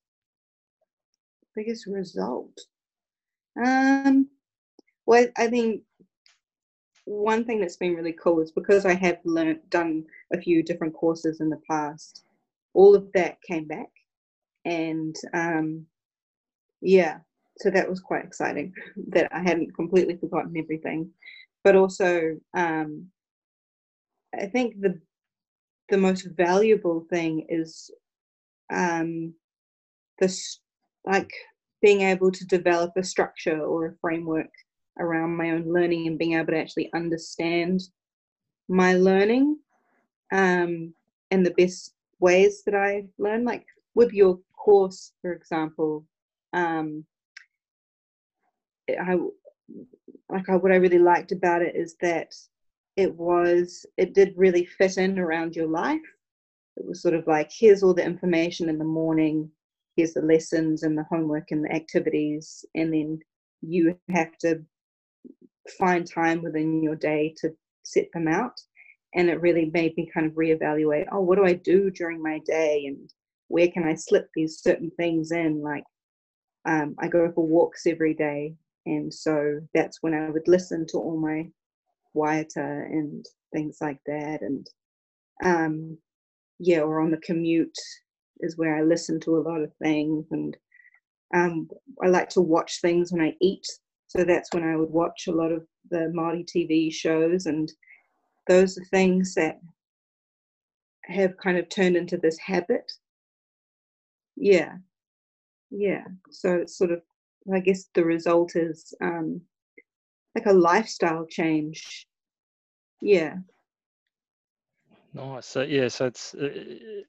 Biggest 1.56 1.88
result. 1.88 2.56
Um. 3.64 4.30
Well, 5.06 5.28
I 5.38 5.48
think 5.48 5.84
one 7.06 7.46
thing 7.46 7.62
that's 7.62 7.78
been 7.78 7.96
really 7.96 8.14
cool 8.14 8.42
is 8.42 8.52
because 8.52 8.86
I 8.86 8.94
have 8.94 9.20
learned 9.24 9.62
done 9.70 10.06
a 10.34 10.38
few 10.38 10.62
different 10.62 10.94
courses 10.94 11.40
in 11.40 11.50
the 11.50 11.62
past 11.70 12.26
all 12.78 12.94
of 12.94 13.12
that 13.14 13.42
came 13.42 13.66
back 13.66 13.90
and 14.66 15.16
um, 15.34 15.86
yeah 16.82 17.18
so 17.58 17.72
that 17.72 17.90
was 17.90 18.00
quite 18.00 18.24
exciting 18.24 18.72
that 19.08 19.28
i 19.34 19.40
hadn't 19.40 19.76
completely 19.76 20.16
forgotten 20.16 20.56
everything 20.56 21.10
but 21.64 21.76
also 21.76 22.38
um, 22.54 23.08
i 24.40 24.46
think 24.46 24.80
the 24.80 25.00
the 25.90 25.98
most 25.98 26.28
valuable 26.36 27.06
thing 27.10 27.46
is 27.50 27.90
um, 28.70 29.34
this 30.20 30.60
like 31.06 31.32
being 31.88 32.02
able 32.02 32.30
to 32.30 32.46
develop 32.46 32.92
a 32.98 33.02
structure 33.02 33.62
or 33.62 33.86
a 33.86 33.96
framework 34.02 34.52
around 35.00 35.38
my 35.38 35.52
own 35.52 35.72
learning 35.72 36.06
and 36.06 36.20
being 36.20 36.34
able 36.34 36.52
to 36.52 36.60
actually 36.60 36.92
understand 36.94 37.80
my 38.68 38.94
learning 38.96 39.58
um, 40.34 40.94
and 41.32 41.46
the 41.46 41.54
best 41.58 41.94
ways 42.20 42.62
that 42.66 42.76
I 42.76 43.06
learn. 43.18 43.46
Like 43.46 43.66
with 43.96 44.12
your 44.12 44.38
course, 44.52 45.14
for 45.22 45.32
example, 45.32 46.06
um, 46.52 47.06
I 48.90 49.16
like 50.30 50.50
I, 50.50 50.58
what 50.58 50.74
I 50.74 50.84
really 50.84 51.00
liked 51.00 51.32
about 51.32 51.62
it 51.62 51.74
is 51.74 51.96
that 52.02 52.34
it 52.98 53.16
was 53.16 53.86
it 53.96 54.14
did 54.14 54.34
really 54.36 54.66
fit 54.66 54.98
in 54.98 55.18
around 55.20 55.56
your 55.56 55.68
life. 55.68 56.02
It 56.76 56.86
was 56.86 57.02
sort 57.02 57.14
of 57.14 57.26
like 57.28 57.50
here's 57.50 57.82
all 57.82 57.94
the 57.94 58.04
information 58.04 58.68
in 58.68 58.78
the 58.78 58.84
morning, 58.84 59.50
here's 59.98 60.14
the 60.14 60.22
lessons 60.22 60.84
and 60.84 60.98
the 60.98 61.06
homework 61.10 61.52
and 61.52 61.66
the 61.66 61.74
activities, 61.74 62.64
and 62.76 62.94
then 62.94 63.20
you 63.62 63.98
have 64.10 64.38
to 64.38 64.64
find 65.78 66.10
time 66.10 66.42
within 66.44 66.82
your 66.82 66.96
day 66.96 67.36
to 67.40 67.50
set 67.84 68.08
them 68.14 68.28
out. 68.28 68.62
And 69.16 69.30
it 69.30 69.42
really 69.42 69.72
made 69.74 69.98
me 69.98 70.10
kind 70.14 70.28
of 70.28 70.34
reevaluate 70.34 71.08
oh 71.12 71.22
what 71.22 71.38
do 71.38 71.46
i 71.46 71.54
do 71.54 71.90
during 71.90 72.22
my 72.22 72.40
day? 72.46 72.86
And 72.86 73.10
where 73.48 73.70
can 73.70 73.84
i 73.84 73.96
slip 73.96 74.30
these 74.36 74.62
certain 74.62 74.92
things 74.92 75.32
in? 75.32 75.62
Like 75.62 75.84
um, 76.66 76.96
i 77.00 77.08
go 77.08 77.32
for 77.34 77.46
walks 77.46 77.88
every 77.88 78.14
day. 78.14 78.56
And 78.86 79.14
so 79.14 79.60
that's 79.74 79.98
when 80.02 80.14
i 80.14 80.30
would 80.30 80.48
listen 80.48 80.86
to 80.90 80.98
all 80.98 81.18
my 81.18 81.50
Waiata 82.16 82.86
and 82.86 83.26
things 83.54 83.78
like 83.82 84.00
that. 84.06 84.42
And 84.42 84.68
um, 85.44 85.98
yeah 86.60 86.80
or 86.80 87.00
on 87.00 87.12
the 87.12 87.18
commute 87.18 87.78
is 88.42 88.58
where 88.58 88.76
i 88.78 88.82
listen 88.82 89.20
to 89.20 89.38
a 89.38 89.46
lot 89.48 89.62
of 89.62 89.72
things 89.82 90.26
and 90.32 90.58
um, 91.36 91.68
i 92.04 92.08
like 92.08 92.30
to 92.30 92.42
watch 92.42 92.82
things 92.82 93.12
when 93.12 93.22
i 93.22 93.34
eat 93.42 93.66
so 94.08 94.24
that's 94.24 94.54
when 94.54 94.64
i 94.64 94.76
would 94.76 94.90
watch 94.90 95.28
a 95.28 95.32
lot 95.32 95.52
of 95.52 95.66
the 95.90 96.12
Māori 96.16 96.46
TV 96.46 96.94
shows 96.94 97.46
and 97.46 97.72
those 98.48 98.78
are 98.78 98.86
things 98.86 99.34
that 99.36 99.60
have 101.04 101.38
kind 101.38 101.58
of 101.58 101.70
turned 101.70 101.96
into 101.96 102.18
this 102.18 102.38
habit. 102.40 102.92
Yeah. 104.36 104.76
Yeah. 105.70 106.06
So 106.32 106.56
it's 106.56 106.78
sort 106.78 106.92
of, 106.92 107.02
I 107.54 107.60
guess 107.60 107.86
the 107.94 108.04
result 108.04 108.56
is 108.56 108.94
um, 109.02 109.42
like 110.36 110.46
a 110.46 110.54
lifestyle 110.54 111.26
change. 111.26 112.08
Yeah. 113.02 113.36
Nice. 115.14 115.46
So 115.46 115.62
yeah, 115.62 115.88
so 115.88 116.06
it's 116.06 116.36
uh, 116.36 116.50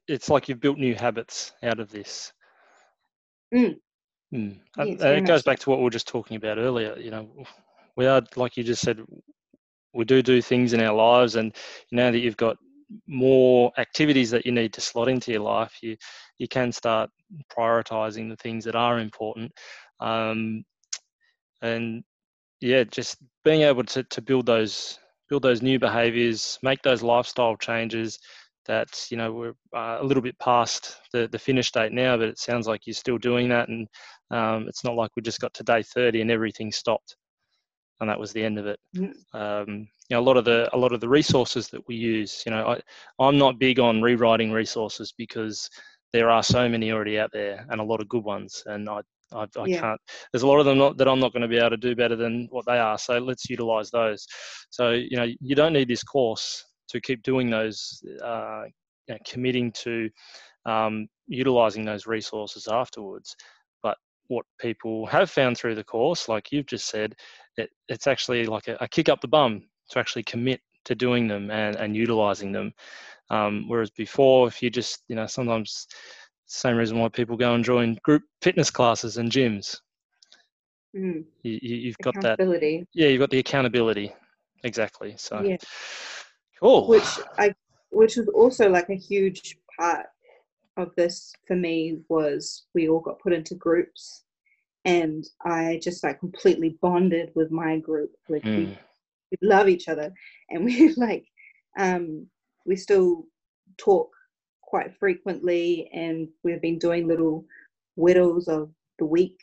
it's 0.07 0.29
like 0.29 0.49
you've 0.49 0.61
built 0.61 0.77
new 0.77 0.95
habits 0.95 1.53
out 1.63 1.79
of 1.79 1.91
this. 1.91 2.33
Mm. 3.53 3.77
Mm. 4.33 4.59
and, 4.77 5.01
and 5.01 5.17
it 5.17 5.25
goes 5.25 5.41
back 5.41 5.57
to 5.59 5.69
what 5.71 5.79
we 5.79 5.85
were 5.85 5.89
just 5.89 6.07
talking 6.07 6.37
about 6.37 6.59
earlier. 6.59 6.95
You 6.97 7.11
know, 7.11 7.27
we 7.95 8.05
are 8.05 8.21
like 8.35 8.57
you 8.57 8.63
just 8.63 8.81
said, 8.81 8.99
we 9.93 10.05
do 10.05 10.21
do 10.21 10.41
things 10.41 10.73
in 10.73 10.81
our 10.81 10.93
lives 10.93 11.35
and 11.35 11.55
now 11.91 12.11
that 12.11 12.19
you've 12.19 12.37
got 12.37 12.57
more 13.07 13.71
activities 13.77 14.31
that 14.31 14.45
you 14.45 14.51
need 14.51 14.73
to 14.73 14.81
slot 14.81 15.07
into 15.07 15.31
your 15.31 15.41
life 15.41 15.77
you 15.81 15.95
you 16.37 16.47
can 16.47 16.71
start 16.71 17.09
prioritizing 17.55 18.29
the 18.29 18.35
things 18.37 18.65
that 18.65 18.75
are 18.75 18.99
important 18.99 19.51
um, 19.99 20.63
and 21.61 22.03
yeah 22.61 22.83
just 22.83 23.17
being 23.43 23.61
able 23.61 23.83
to, 23.83 24.03
to 24.03 24.21
build 24.21 24.45
those 24.45 24.99
build 25.29 25.43
those 25.43 25.61
new 25.61 25.79
behaviors 25.79 26.57
make 26.63 26.81
those 26.81 27.03
lifestyle 27.03 27.55
changes 27.57 28.19
that 28.65 29.07
you 29.09 29.17
know 29.17 29.31
we're 29.31 29.55
uh, 29.75 29.97
a 29.99 30.03
little 30.03 30.21
bit 30.21 30.37
past 30.39 30.97
the, 31.13 31.27
the 31.31 31.39
finish 31.39 31.71
date 31.71 31.91
now 31.91 32.17
but 32.17 32.27
it 32.27 32.37
sounds 32.37 32.67
like 32.67 32.85
you're 32.85 32.93
still 32.93 33.17
doing 33.17 33.49
that 33.49 33.69
and 33.69 33.87
um, 34.31 34.67
it's 34.67 34.83
not 34.83 34.95
like 34.95 35.09
we 35.15 35.21
just 35.21 35.39
got 35.39 35.53
to 35.53 35.63
day 35.63 35.81
30 35.81 36.21
and 36.21 36.31
everything 36.31 36.71
stopped 36.71 37.15
and 37.99 38.09
that 38.09 38.19
was 38.19 38.31
the 38.31 38.43
end 38.43 38.57
of 38.57 38.65
it. 38.65 38.79
Mm. 38.95 39.13
Um, 39.33 39.87
you 40.09 40.15
know 40.15 40.21
a 40.21 40.27
lot 40.27 40.37
of 40.37 40.45
the 40.45 40.69
a 40.73 40.77
lot 40.77 40.91
of 40.91 41.01
the 41.01 41.09
resources 41.09 41.69
that 41.69 41.87
we 41.87 41.95
use 41.95 42.43
you 42.45 42.51
know 42.51 42.67
I, 42.67 43.23
i'm 43.23 43.37
not 43.37 43.59
big 43.59 43.79
on 43.79 44.01
rewriting 44.01 44.51
resources 44.51 45.13
because 45.17 45.69
there 46.13 46.29
are 46.29 46.43
so 46.43 46.67
many 46.67 46.91
already 46.91 47.19
out 47.19 47.29
there 47.31 47.65
and 47.69 47.79
a 47.79 47.83
lot 47.83 48.01
of 48.01 48.09
good 48.09 48.23
ones 48.23 48.63
and 48.65 48.89
i 48.89 49.01
I, 49.33 49.45
I 49.57 49.65
yeah. 49.65 49.81
can't. 49.81 50.01
There's 50.31 50.43
a 50.43 50.47
lot 50.47 50.59
of 50.59 50.65
them 50.65 50.77
not, 50.77 50.97
that 50.97 51.07
I'm 51.07 51.19
not 51.19 51.33
going 51.33 51.41
to 51.41 51.47
be 51.47 51.57
able 51.57 51.71
to 51.71 51.77
do 51.77 51.95
better 51.95 52.15
than 52.15 52.47
what 52.51 52.65
they 52.65 52.79
are. 52.79 52.97
So 52.97 53.17
let's 53.17 53.49
utilize 53.49 53.91
those. 53.91 54.25
So 54.69 54.91
you 54.91 55.17
know, 55.17 55.27
you 55.39 55.55
don't 55.55 55.73
need 55.73 55.87
this 55.87 56.03
course 56.03 56.65
to 56.89 56.99
keep 56.99 57.23
doing 57.23 57.49
those, 57.49 58.01
uh, 58.23 58.63
you 59.07 59.15
know, 59.15 59.19
committing 59.25 59.71
to 59.83 60.09
um, 60.65 61.07
utilizing 61.27 61.85
those 61.85 62.07
resources 62.07 62.67
afterwards. 62.67 63.35
But 63.83 63.97
what 64.27 64.45
people 64.59 65.05
have 65.07 65.29
found 65.29 65.57
through 65.57 65.75
the 65.75 65.83
course, 65.83 66.27
like 66.27 66.51
you've 66.51 66.65
just 66.65 66.89
said, 66.89 67.15
it, 67.57 67.69
it's 67.87 68.07
actually 68.07 68.45
like 68.45 68.67
a, 68.67 68.77
a, 68.81 68.87
kick 68.87 69.09
up 69.09 69.21
the 69.21 69.27
bum 69.27 69.63
to 69.89 69.99
actually 69.99 70.23
commit 70.23 70.61
to 70.85 70.95
doing 70.95 71.27
them 71.27 71.51
and, 71.51 71.75
and 71.75 71.95
utilizing 71.95 72.51
them. 72.51 72.71
Um, 73.29 73.65
whereas 73.67 73.91
before, 73.91 74.47
if 74.47 74.61
you 74.63 74.69
just, 74.69 75.03
you 75.07 75.15
know, 75.15 75.27
sometimes 75.27 75.87
same 76.49 76.77
reason 76.77 76.97
why 76.97 77.07
people 77.09 77.37
go 77.37 77.53
and 77.53 77.63
join 77.63 77.97
group 78.03 78.23
fitness 78.41 78.71
classes 78.71 79.17
and 79.17 79.31
gyms. 79.31 79.79
Mm. 80.95 81.23
You, 81.43 81.91
have 81.91 81.97
got 81.99 82.21
that. 82.21 82.87
Yeah, 82.93 83.07
you've 83.09 83.19
got 83.19 83.29
the 83.29 83.37
accountability. 83.37 84.11
Exactly. 84.63 85.13
So, 85.17 85.41
yeah. 85.41 85.57
cool. 86.59 86.87
Which 86.87 87.07
I, 87.37 87.53
which 87.91 88.17
was 88.17 88.27
also 88.29 88.67
like 88.67 88.89
a 88.89 88.95
huge 88.95 89.57
part 89.79 90.07
of 90.75 90.93
this 90.95 91.31
for 91.45 91.55
me 91.55 91.99
was 92.09 92.65
we 92.73 92.89
all 92.89 92.99
got 92.99 93.19
put 93.19 93.31
into 93.31 93.53
groups 93.53 94.23
and 94.85 95.25
I 95.45 95.79
just 95.83 96.03
like 96.03 96.19
completely 96.19 96.77
bonded 96.81 97.31
with 97.35 97.51
my 97.51 97.77
group. 97.77 98.11
Like 98.27 98.41
mm. 98.41 98.57
we, 98.57 98.77
we 99.31 99.47
love 99.47 99.69
each 99.69 99.87
other 99.87 100.11
and 100.49 100.65
we 100.65 100.93
like 100.95 101.25
um 101.77 102.25
we 102.65 102.75
still 102.75 103.27
talk 103.77 104.09
quite 104.69 104.95
frequently 104.99 105.89
and 105.93 106.27
we've 106.43 106.61
been 106.61 106.77
doing 106.77 107.07
little 107.07 107.43
whittles 107.95 108.47
of 108.47 108.69
the 108.99 109.05
week 109.05 109.39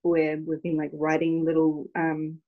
where 0.00 0.38
we've 0.46 0.62
been 0.62 0.78
like 0.78 0.90
writing 0.94 1.44
little 1.44 1.86
um 1.96 2.38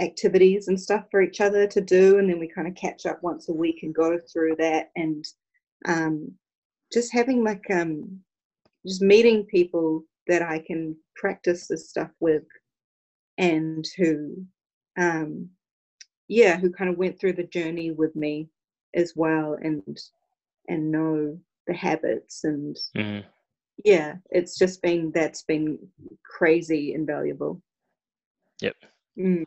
activities 0.00 0.66
and 0.66 0.78
stuff 0.78 1.04
for 1.08 1.22
each 1.22 1.40
other 1.40 1.66
to 1.68 1.80
do 1.80 2.18
and 2.18 2.28
then 2.28 2.40
we 2.40 2.48
kind 2.48 2.66
of 2.66 2.74
catch 2.74 3.06
up 3.06 3.22
once 3.22 3.48
a 3.48 3.52
week 3.52 3.78
and 3.82 3.94
go 3.94 4.18
through 4.30 4.56
that 4.56 4.90
and 4.96 5.24
um 5.86 6.32
just 6.92 7.12
having 7.12 7.44
like 7.44 7.64
um 7.70 8.18
just 8.84 9.00
meeting 9.00 9.44
people 9.44 10.02
that 10.26 10.42
I 10.42 10.58
can 10.58 10.96
practice 11.14 11.68
this 11.68 11.88
stuff 11.88 12.10
with 12.18 12.42
and 13.38 13.86
who 13.96 14.44
um 14.98 15.48
yeah 16.26 16.56
who 16.56 16.70
kind 16.72 16.90
of 16.90 16.98
went 16.98 17.20
through 17.20 17.34
the 17.34 17.44
journey 17.44 17.92
with 17.92 18.16
me 18.16 18.48
as 18.94 19.12
well 19.14 19.56
and 19.62 19.82
and 20.68 20.90
know 20.90 21.38
the 21.66 21.74
habits 21.74 22.44
and 22.44 22.76
mm. 22.96 23.24
yeah 23.84 24.14
it's 24.30 24.58
just 24.58 24.80
been 24.82 25.10
that's 25.14 25.42
been 25.42 25.78
crazy 26.24 26.94
invaluable 26.94 27.60
yep 28.60 28.76
mm. 29.18 29.44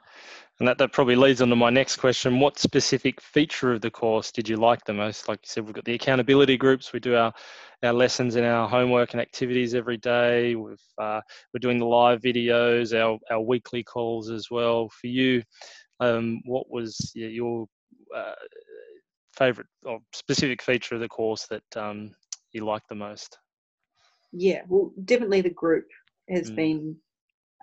And 0.60 0.68
that, 0.68 0.78
that 0.80 0.92
probably 0.92 1.16
leads 1.16 1.42
on 1.42 1.48
to 1.50 1.56
my 1.56 1.70
next 1.70 1.96
question. 1.96 2.42
What 2.42 2.60
specific 2.60 3.22
feature 3.22 3.72
of 3.72 3.80
the 3.80 3.90
course 3.90 4.30
did 4.30 4.50
you 4.50 4.58
like 4.58 4.84
the 4.84 4.94
most? 4.94 5.30
Like 5.30 5.40
you 5.44 5.48
said, 5.48 5.64
we've 5.64 5.74
got 5.74 5.86
the 5.86 5.94
accountability 5.94 6.58
groups. 6.58 6.92
We 6.92 7.00
do 7.00 7.16
our, 7.16 7.34
our 7.82 7.94
lessons 7.94 8.36
and 8.36 8.46
our 8.46 8.68
homework 8.68 9.14
and 9.14 9.22
activities 9.22 9.74
every 9.74 9.96
day. 9.96 10.56
We've, 10.56 10.76
uh, 10.98 11.22
we're 11.54 11.62
doing 11.62 11.80
the 11.80 11.86
live 11.86 12.20
videos, 12.20 12.94
our, 12.94 13.18
our 13.32 13.40
weekly 13.40 13.84
calls 13.84 14.30
as 14.30 14.48
well. 14.52 14.90
For 14.90 15.08
you, 15.08 15.44
um, 16.02 16.42
what 16.44 16.70
was 16.70 17.14
yeah, 17.16 17.28
your 17.28 17.66
uh, 18.14 18.34
favorite 19.38 19.68
or 19.84 20.00
specific 20.14 20.62
feature 20.62 20.96
of 20.96 21.02
the 21.02 21.10
course 21.10 21.48
that 21.50 21.64
um, 21.78 22.12
you 22.52 22.66
liked 22.66 22.90
the 22.90 22.96
most? 22.96 23.38
Yeah, 24.32 24.62
well, 24.68 24.92
definitely 25.06 25.42
the 25.42 25.50
group 25.50 25.86
has 26.30 26.52
mm. 26.52 26.56
been 26.56 26.96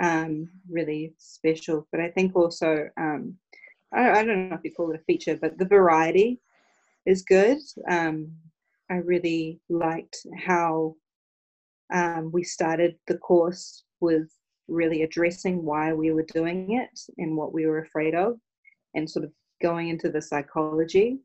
um, 0.02 0.48
really 0.68 1.14
special. 1.18 1.86
But 1.90 2.00
I 2.00 2.10
think 2.10 2.34
also, 2.34 2.88
um, 2.98 3.36
I, 3.94 4.10
I, 4.10 4.24
don't 4.24 4.48
know 4.48 4.56
if 4.56 4.64
you 4.64 4.72
call 4.72 4.90
it 4.90 5.00
a 5.00 5.04
feature, 5.04 5.38
but 5.40 5.58
the 5.58 5.64
variety 5.64 6.40
is 7.06 7.22
good. 7.22 7.58
Um, 7.88 8.32
I 8.90 8.96
really 8.96 9.60
liked 9.68 10.16
how 10.44 10.94
um, 11.92 12.30
we 12.32 12.42
started 12.42 12.96
the 13.06 13.18
course 13.18 13.84
with 14.00 14.28
really 14.68 15.02
addressing 15.02 15.64
why 15.64 15.92
we 15.92 16.12
were 16.12 16.26
doing 16.34 16.72
it 16.72 17.00
and 17.18 17.36
what 17.36 17.52
we 17.52 17.66
were 17.66 17.78
afraid 17.78 18.14
of, 18.14 18.36
and 18.94 19.08
sort 19.08 19.24
of 19.24 19.32
going 19.62 19.88
into 19.88 20.10
the 20.10 20.20
psychology 20.20 21.18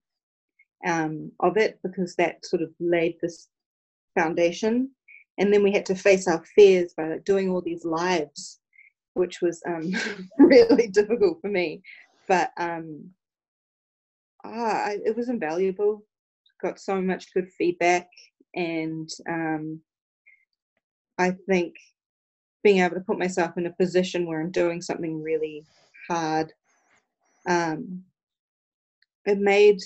um, 0.86 1.32
of 1.40 1.58
it 1.58 1.80
because 1.84 2.16
that 2.16 2.46
sort 2.46 2.62
of 2.62 2.70
laid 2.80 3.16
this 3.22 3.50
foundation 4.18 4.90
and 5.38 5.54
then 5.54 5.64
we 5.64 5.72
had 5.72 5.86
to 5.86 5.96
face 5.96 6.28
our 6.28 6.44
fears 6.56 6.94
by 6.94 7.08
like 7.08 7.24
doing 7.24 7.50
all 7.50 7.62
these 7.62 7.86
lives 7.86 8.62
which 9.14 9.42
was 9.42 9.62
um, 9.68 9.92
really 10.38 10.88
difficult 10.88 11.40
for 11.42 11.50
me. 11.50 11.82
But 12.28 12.52
um, 12.58 13.10
ah, 14.44 14.86
I, 14.86 14.98
it 15.06 15.16
was 15.16 15.30
invaluable. 15.30 16.06
Got 16.62 16.80
so 16.80 17.02
much 17.02 17.34
good 17.34 17.50
feedback, 17.58 18.08
and 18.56 19.10
um, 19.28 19.82
I 21.18 21.32
think 21.48 21.76
being 22.64 22.80
able 22.80 22.96
to 22.96 23.02
put 23.02 23.18
myself 23.18 23.58
in 23.58 23.66
a 23.66 23.74
position 23.74 24.28
where 24.28 24.40
I'm 24.40 24.52
doing 24.52 24.82
something 24.82 25.24
really 25.24 25.66
hard, 26.08 26.54
um, 27.48 28.04
it 29.26 29.40
made 29.40 29.80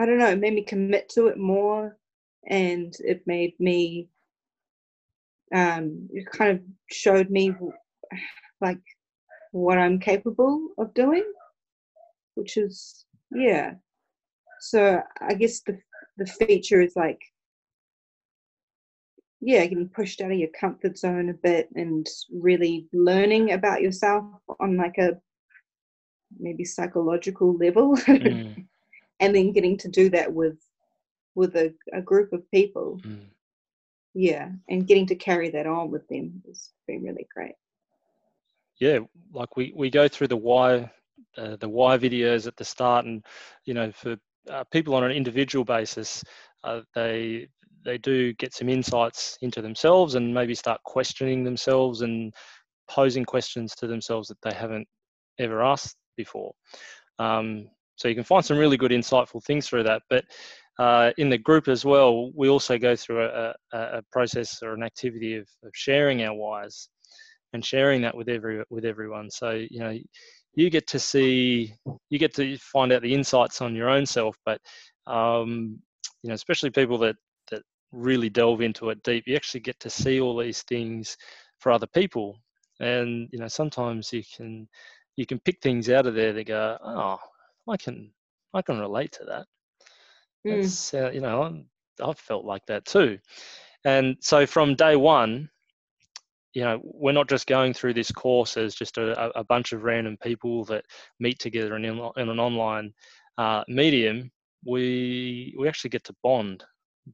I 0.00 0.06
don't 0.06 0.16
know, 0.16 0.30
it 0.30 0.40
made 0.40 0.54
me 0.54 0.64
commit 0.64 1.10
to 1.10 1.26
it 1.26 1.36
more, 1.36 1.98
and 2.48 2.94
it 3.00 3.22
made 3.26 3.52
me 3.60 4.08
um, 5.54 6.08
it 6.10 6.24
kind 6.30 6.52
of 6.52 6.60
showed 6.90 7.28
me 7.28 7.52
like 8.62 8.80
what 9.52 9.76
I'm 9.76 9.98
capable 9.98 10.68
of 10.78 10.94
doing, 10.94 11.24
which 12.34 12.56
is 12.56 13.04
yeah. 13.30 13.74
So 14.60 15.02
I 15.20 15.34
guess 15.34 15.60
the 15.60 15.78
the 16.16 16.26
feature 16.26 16.80
is 16.80 16.96
like 16.96 17.20
yeah, 19.42 19.66
getting 19.66 19.88
pushed 19.88 20.22
out 20.22 20.32
of 20.32 20.38
your 20.38 20.48
comfort 20.58 20.96
zone 20.96 21.28
a 21.28 21.34
bit 21.34 21.68
and 21.74 22.06
really 22.32 22.86
learning 22.94 23.52
about 23.52 23.82
yourself 23.82 24.24
on 24.60 24.78
like 24.78 24.96
a 24.96 25.18
maybe 26.38 26.64
psychological 26.64 27.54
level 27.56 27.96
mm. 27.96 28.66
And 29.20 29.34
then 29.34 29.52
getting 29.52 29.76
to 29.76 29.88
do 29.88 30.10
that 30.10 30.32
with 30.32 30.58
with 31.34 31.54
a, 31.56 31.72
a 31.92 32.02
group 32.02 32.32
of 32.32 32.50
people 32.50 32.98
mm. 33.04 33.26
yeah 34.14 34.48
and 34.68 34.86
getting 34.86 35.06
to 35.06 35.14
carry 35.14 35.50
that 35.50 35.66
on 35.66 35.90
with 35.90 36.06
them 36.08 36.42
has 36.46 36.70
been 36.86 37.02
really 37.02 37.26
great 37.32 37.54
yeah, 38.80 39.00
like 39.32 39.56
we, 39.56 39.72
we 39.76 39.90
go 39.90 40.08
through 40.08 40.28
the 40.28 40.36
why 40.36 40.90
uh, 41.36 41.56
the 41.56 41.68
why 41.68 41.98
videos 41.98 42.46
at 42.46 42.56
the 42.56 42.64
start, 42.64 43.04
and 43.04 43.24
you 43.64 43.74
know 43.74 43.92
for 43.92 44.16
uh, 44.48 44.64
people 44.72 44.94
on 44.94 45.04
an 45.04 45.12
individual 45.12 45.64
basis, 45.64 46.24
uh, 46.64 46.80
they 46.94 47.46
they 47.84 47.98
do 47.98 48.32
get 48.34 48.54
some 48.54 48.68
insights 48.68 49.38
into 49.42 49.62
themselves 49.62 50.14
and 50.14 50.34
maybe 50.34 50.54
start 50.54 50.82
questioning 50.84 51.44
themselves 51.44 52.00
and 52.00 52.34
posing 52.88 53.24
questions 53.24 53.74
to 53.74 53.86
themselves 53.86 54.28
that 54.28 54.40
they 54.42 54.52
haven't 54.52 54.88
ever 55.38 55.62
asked 55.62 55.96
before. 56.16 56.52
Um, 57.18 57.68
so 58.00 58.08
you 58.08 58.14
can 58.14 58.24
find 58.24 58.42
some 58.42 58.56
really 58.56 58.78
good 58.78 58.92
insightful 58.92 59.44
things 59.44 59.68
through 59.68 59.82
that. 59.82 60.00
But 60.08 60.24
uh, 60.78 61.10
in 61.18 61.28
the 61.28 61.36
group 61.36 61.68
as 61.68 61.84
well, 61.84 62.32
we 62.34 62.48
also 62.48 62.78
go 62.78 62.96
through 62.96 63.26
a, 63.26 63.54
a, 63.74 64.02
process 64.10 64.62
or 64.62 64.72
an 64.72 64.82
activity 64.82 65.36
of, 65.36 65.46
of 65.62 65.70
sharing 65.74 66.22
our 66.22 66.34
whys 66.34 66.88
and 67.52 67.62
sharing 67.62 68.00
that 68.00 68.16
with 68.16 68.30
every 68.30 68.62
with 68.70 68.86
everyone. 68.86 69.30
So 69.30 69.50
you 69.50 69.80
know, 69.80 69.98
you 70.54 70.70
get 70.70 70.86
to 70.86 70.98
see, 70.98 71.74
you 72.08 72.18
get 72.18 72.34
to 72.36 72.56
find 72.56 72.90
out 72.90 73.02
the 73.02 73.14
insights 73.14 73.60
on 73.60 73.74
your 73.74 73.90
own 73.90 74.06
self. 74.06 74.34
But 74.46 74.62
um, 75.06 75.78
you 76.22 76.28
know, 76.28 76.34
especially 76.34 76.70
people 76.70 76.96
that 76.98 77.16
that 77.50 77.60
really 77.92 78.30
delve 78.30 78.62
into 78.62 78.88
it 78.88 79.02
deep, 79.02 79.24
you 79.26 79.36
actually 79.36 79.60
get 79.60 79.78
to 79.80 79.90
see 79.90 80.22
all 80.22 80.38
these 80.38 80.62
things 80.62 81.18
for 81.58 81.70
other 81.70 81.88
people. 81.88 82.38
And 82.80 83.28
you 83.30 83.38
know, 83.38 83.48
sometimes 83.48 84.10
you 84.10 84.22
can 84.34 84.66
you 85.16 85.26
can 85.26 85.38
pick 85.40 85.60
things 85.60 85.90
out 85.90 86.06
of 86.06 86.14
there 86.14 86.32
that 86.32 86.46
go, 86.46 86.78
oh, 86.82 87.18
I 87.70 87.76
can 87.76 88.12
I 88.52 88.62
can 88.62 88.78
relate 88.78 89.12
to 89.12 89.24
that. 89.24 89.46
Mm. 90.46 90.94
Uh, 90.94 91.10
you 91.10 91.20
know, 91.20 91.42
I'm, 91.42 91.66
I've 92.02 92.18
felt 92.18 92.44
like 92.44 92.66
that 92.66 92.84
too. 92.84 93.18
And 93.84 94.16
so 94.20 94.46
from 94.46 94.74
day 94.74 94.96
one, 94.96 95.48
you 96.52 96.62
know, 96.62 96.80
we're 96.82 97.12
not 97.12 97.28
just 97.28 97.46
going 97.46 97.72
through 97.72 97.94
this 97.94 98.10
course 98.10 98.56
as 98.56 98.74
just 98.74 98.98
a, 98.98 99.38
a 99.38 99.44
bunch 99.44 99.72
of 99.72 99.84
random 99.84 100.16
people 100.16 100.64
that 100.64 100.84
meet 101.20 101.38
together 101.38 101.76
in, 101.76 101.84
in 101.84 102.28
an 102.28 102.40
online 102.40 102.92
uh, 103.38 103.62
medium. 103.68 104.30
We 104.66 105.54
we 105.58 105.68
actually 105.68 105.90
get 105.90 106.04
to 106.04 106.16
bond, 106.22 106.64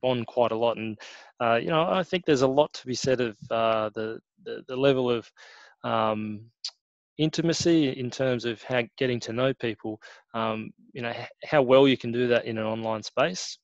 bond 0.01 0.27
quite 0.27 0.53
a 0.53 0.57
lot, 0.57 0.79
and 0.79 0.99
uh, 1.41 1.57
you 1.57 1.69
know, 1.69 1.83
I 1.83 2.03
think 2.03 2.25
there's 2.25 2.43
a 2.43 2.49
lot 2.49 2.73
to 2.75 2.87
be 2.87 2.95
said 2.95 3.21
of 3.21 3.37
uh, 3.51 3.91
the, 3.95 4.19
the, 4.43 4.65
the 4.67 4.77
level 4.77 5.11
of 5.11 5.31
um, 5.85 6.47
intimacy 7.19 7.89
in 7.99 8.11
terms 8.11 8.45
of 8.45 8.63
how 8.63 8.83
getting 8.99 9.21
to 9.21 9.33
know 9.33 9.53
people 9.55 10.01
um, 10.35 10.71
you 10.93 11.03
know 11.03 11.13
how 11.45 11.63
well 11.63 11.89
you 11.89 11.97
can 11.97 12.13
do 12.13 12.27
that 12.29 12.45
in 12.45 12.59
an 12.59 12.65
online 12.65 13.03
space. 13.03 13.59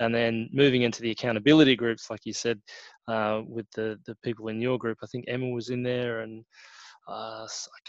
And 0.00 0.14
then 0.14 0.48
moving 0.52 0.82
into 0.82 1.02
the 1.02 1.10
accountability 1.10 1.74
groups 1.74 2.08
like 2.08 2.20
you 2.24 2.32
said 2.32 2.60
uh, 3.08 3.42
with 3.46 3.66
the 3.74 3.98
the 4.06 4.14
people 4.22 4.48
in 4.48 4.60
your 4.60 4.78
group. 4.78 4.98
I 5.02 5.06
think 5.06 5.24
emma 5.28 5.48
was 5.48 5.70
in 5.70 5.82
there 5.82 6.20
and 6.20 6.44
uh, 7.08 7.46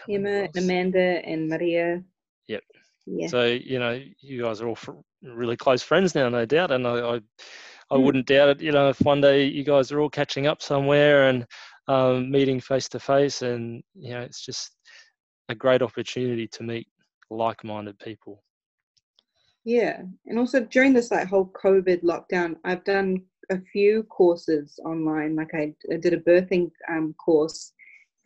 emma 0.09 0.47
amanda 0.57 1.21
and 1.25 1.47
maria. 1.47 2.03
Yep. 2.47 2.63
Yeah. 3.05 3.27
so 3.27 3.45
you 3.45 3.79
know 3.79 3.99
you 4.21 4.43
guys 4.43 4.61
are 4.61 4.67
all 4.67 4.77
really 5.23 5.57
close 5.57 5.83
friends 5.83 6.15
now 6.15 6.29
no 6.29 6.45
doubt. 6.45 6.71
And 6.71 6.87
i 6.87 6.91
i, 6.91 7.15
I 7.15 7.95
mm. 7.95 8.03
wouldn't 8.03 8.27
doubt 8.27 8.49
it 8.49 8.61
you 8.61 8.71
know 8.71 8.89
if 8.89 8.99
one 9.01 9.21
day 9.21 9.45
you 9.45 9.63
guys 9.63 9.91
are 9.91 9.99
all 9.99 10.09
catching 10.09 10.47
up 10.47 10.61
somewhere 10.61 11.29
and 11.29 11.45
um, 11.87 12.29
meeting 12.29 12.59
face 12.59 12.87
to 12.89 12.99
face 12.99 13.41
and 13.41 13.81
you 13.95 14.11
know 14.11 14.21
it's 14.21 14.45
just 14.45 14.75
a 15.49 15.55
great 15.55 15.81
opportunity 15.81 16.47
to 16.47 16.63
meet 16.63 16.87
like-minded 17.29 17.99
people. 17.99 18.43
Yeah 19.65 20.01
and 20.25 20.39
also 20.39 20.61
during 20.61 20.93
this 20.93 21.11
like 21.11 21.27
whole 21.27 21.51
covid 21.61 22.01
lockdown 22.01 22.55
i've 22.63 22.83
done 22.85 23.21
a 23.51 23.59
few 23.59 24.03
courses 24.03 24.79
online 24.85 25.35
like 25.35 25.53
i, 25.53 25.73
I 25.91 25.97
did 25.97 26.13
a 26.13 26.21
birthing 26.21 26.71
um, 26.89 27.13
course 27.13 27.73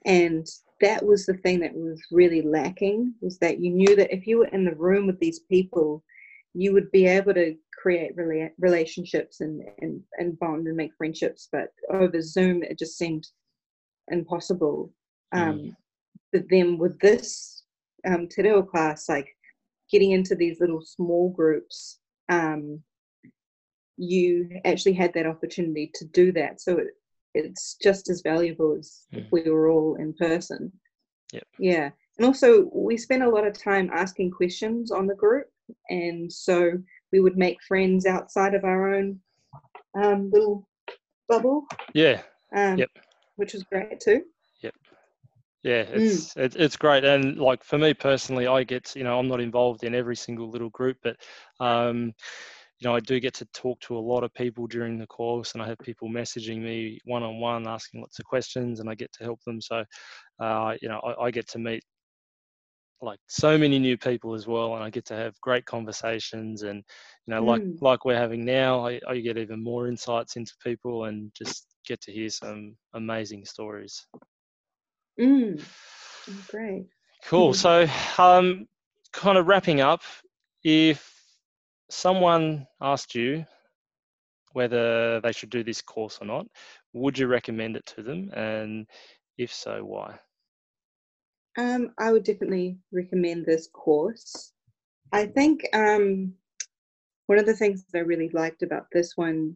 and 0.05 0.47
that 0.79 1.03
was 1.03 1.25
the 1.25 1.33
thing 1.33 1.59
that 1.61 1.73
was 1.73 2.01
really 2.11 2.41
lacking 2.41 3.15
was 3.19 3.39
that 3.39 3.59
you 3.59 3.71
knew 3.71 3.95
that 3.95 4.13
if 4.13 4.27
you 4.27 4.37
were 4.37 4.47
in 4.47 4.63
the 4.63 4.75
room 4.75 5.07
with 5.07 5.19
these 5.19 5.39
people 5.39 6.03
you 6.53 6.71
would 6.71 6.91
be 6.91 7.07
able 7.07 7.33
to 7.33 7.55
create 7.81 8.15
rela- 8.15 8.51
relationships 8.59 9.41
and, 9.41 9.63
and 9.79 10.01
and 10.19 10.37
bond 10.39 10.67
and 10.67 10.77
make 10.77 10.91
friendships 10.97 11.49
but 11.51 11.69
over 11.89 12.21
zoom 12.21 12.63
it 12.63 12.77
just 12.77 12.97
seemed 12.97 13.27
impossible. 14.09 14.91
Um, 15.31 15.59
mm 15.59 15.75
but 16.33 16.43
then 16.49 16.77
with 16.77 16.99
this 16.99 17.63
um, 18.05 18.27
te 18.27 18.41
reo 18.41 18.63
class, 18.63 19.07
like 19.07 19.29
getting 19.91 20.11
into 20.11 20.35
these 20.35 20.59
little 20.59 20.81
small 20.81 21.29
groups, 21.29 21.99
um, 22.29 22.81
you 23.95 24.59
actually 24.65 24.93
had 24.93 25.13
that 25.13 25.27
opportunity 25.27 25.91
to 25.93 26.05
do 26.05 26.31
that. 26.33 26.59
So 26.59 26.77
it, 26.79 26.87
it's 27.35 27.77
just 27.81 28.09
as 28.09 28.21
valuable 28.21 28.75
as 28.77 29.05
mm. 29.13 29.19
if 29.19 29.31
we 29.31 29.49
were 29.49 29.69
all 29.69 29.95
in 29.95 30.13
person. 30.13 30.71
Yep. 31.31 31.47
Yeah. 31.59 31.89
And 32.17 32.25
also, 32.25 32.69
we 32.73 32.97
spent 32.97 33.23
a 33.23 33.29
lot 33.29 33.47
of 33.47 33.57
time 33.57 33.89
asking 33.93 34.31
questions 34.31 34.91
on 34.91 35.07
the 35.07 35.15
group. 35.15 35.47
And 35.89 36.31
so 36.31 36.73
we 37.11 37.19
would 37.19 37.37
make 37.37 37.57
friends 37.63 38.05
outside 38.05 38.53
of 38.53 38.63
our 38.63 38.93
own 38.95 39.19
um, 39.95 40.29
little 40.31 40.67
bubble. 41.29 41.65
Yeah. 41.93 42.21
Um, 42.55 42.77
yep. 42.77 42.89
Which 43.35 43.53
was 43.53 43.63
great 43.63 43.99
too. 43.99 44.23
Yeah, 45.63 45.85
it's 45.87 46.33
mm. 46.33 46.55
it's 46.57 46.75
great, 46.75 47.05
and 47.05 47.37
like 47.37 47.63
for 47.63 47.77
me 47.77 47.93
personally, 47.93 48.47
I 48.47 48.63
get 48.63 48.93
you 48.97 49.05
know 49.05 49.17
I'm 49.17 49.29
not 49.29 49.39
involved 49.39 49.85
in 49.85 49.95
every 49.95 50.15
single 50.15 50.49
little 50.49 50.69
group, 50.71 50.97
but 51.01 51.15
um, 51.61 52.13
you 52.79 52.89
know 52.89 52.93
I 52.93 52.99
do 52.99 53.21
get 53.21 53.33
to 53.35 53.45
talk 53.53 53.79
to 53.81 53.97
a 53.97 53.99
lot 53.99 54.25
of 54.25 54.33
people 54.33 54.67
during 54.67 54.99
the 54.99 55.07
course, 55.07 55.53
and 55.53 55.63
I 55.63 55.67
have 55.67 55.79
people 55.79 56.09
messaging 56.09 56.61
me 56.61 56.99
one 57.05 57.23
on 57.23 57.39
one, 57.39 57.65
asking 57.65 58.01
lots 58.01 58.19
of 58.19 58.25
questions, 58.25 58.81
and 58.81 58.89
I 58.89 58.95
get 58.95 59.13
to 59.13 59.23
help 59.23 59.39
them. 59.45 59.61
So, 59.61 59.85
uh, 60.41 60.75
you 60.81 60.89
know, 60.89 60.99
I, 60.99 61.27
I 61.27 61.31
get 61.31 61.47
to 61.51 61.59
meet 61.59 61.83
like 63.01 63.19
so 63.27 63.57
many 63.57 63.79
new 63.79 63.97
people 63.97 64.33
as 64.33 64.47
well 64.47 64.75
and 64.75 64.83
i 64.83 64.89
get 64.89 65.03
to 65.03 65.13
have 65.13 65.33
great 65.41 65.65
conversations 65.65 66.63
and 66.63 66.81
you 67.27 67.33
know 67.33 67.43
like 67.43 67.61
mm. 67.61 67.75
like 67.81 68.05
we're 68.05 68.15
having 68.15 68.45
now 68.45 68.87
I, 68.87 68.97
I, 69.05 69.19
get 69.19 69.37
even 69.37 69.61
more 69.61 69.89
insights 69.89 70.37
into 70.37 70.53
people 70.63 71.03
and 71.05 71.29
just 71.37 71.67
get 71.85 71.99
to 72.03 72.13
hear 72.13 72.29
some 72.29 72.77
amazing 72.93 73.43
stories 73.43 74.07
Mm. 75.19 75.63
Oh, 76.29 76.45
great. 76.47 76.85
Cool. 77.25 77.53
So, 77.53 77.87
um, 78.17 78.67
kind 79.11 79.37
of 79.37 79.47
wrapping 79.47 79.81
up, 79.81 80.01
if 80.63 81.13
someone 81.89 82.67
asked 82.81 83.15
you 83.15 83.45
whether 84.53 85.19
they 85.21 85.31
should 85.31 85.49
do 85.49 85.63
this 85.63 85.81
course 85.81 86.19
or 86.21 86.25
not, 86.25 86.47
would 86.93 87.17
you 87.17 87.27
recommend 87.27 87.75
it 87.75 87.85
to 87.87 88.03
them? 88.03 88.29
And 88.33 88.87
if 89.37 89.53
so, 89.53 89.83
why? 89.83 90.19
Um, 91.57 91.91
I 91.99 92.11
would 92.11 92.23
definitely 92.23 92.77
recommend 92.91 93.45
this 93.45 93.67
course. 93.67 94.53
I 95.11 95.27
think 95.27 95.67
um, 95.73 96.33
one 97.27 97.37
of 97.37 97.45
the 97.45 97.55
things 97.55 97.83
that 97.91 97.99
I 97.99 98.01
really 98.01 98.29
liked 98.29 98.63
about 98.63 98.87
this 98.91 99.13
one, 99.15 99.55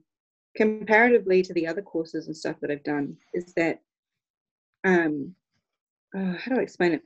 comparatively 0.56 1.42
to 1.44 1.54
the 1.54 1.68
other 1.68 1.82
courses 1.82 2.28
and 2.28 2.38
stuff 2.38 2.58
that 2.62 2.72
I've 2.72 2.84
done, 2.84 3.18
is 3.34 3.54
that 3.56 3.82
um, 4.84 5.36
uh, 6.18 6.34
how 6.38 6.56
do 6.56 6.60
I 6.60 6.64
explain 6.64 6.94
it? 6.94 7.02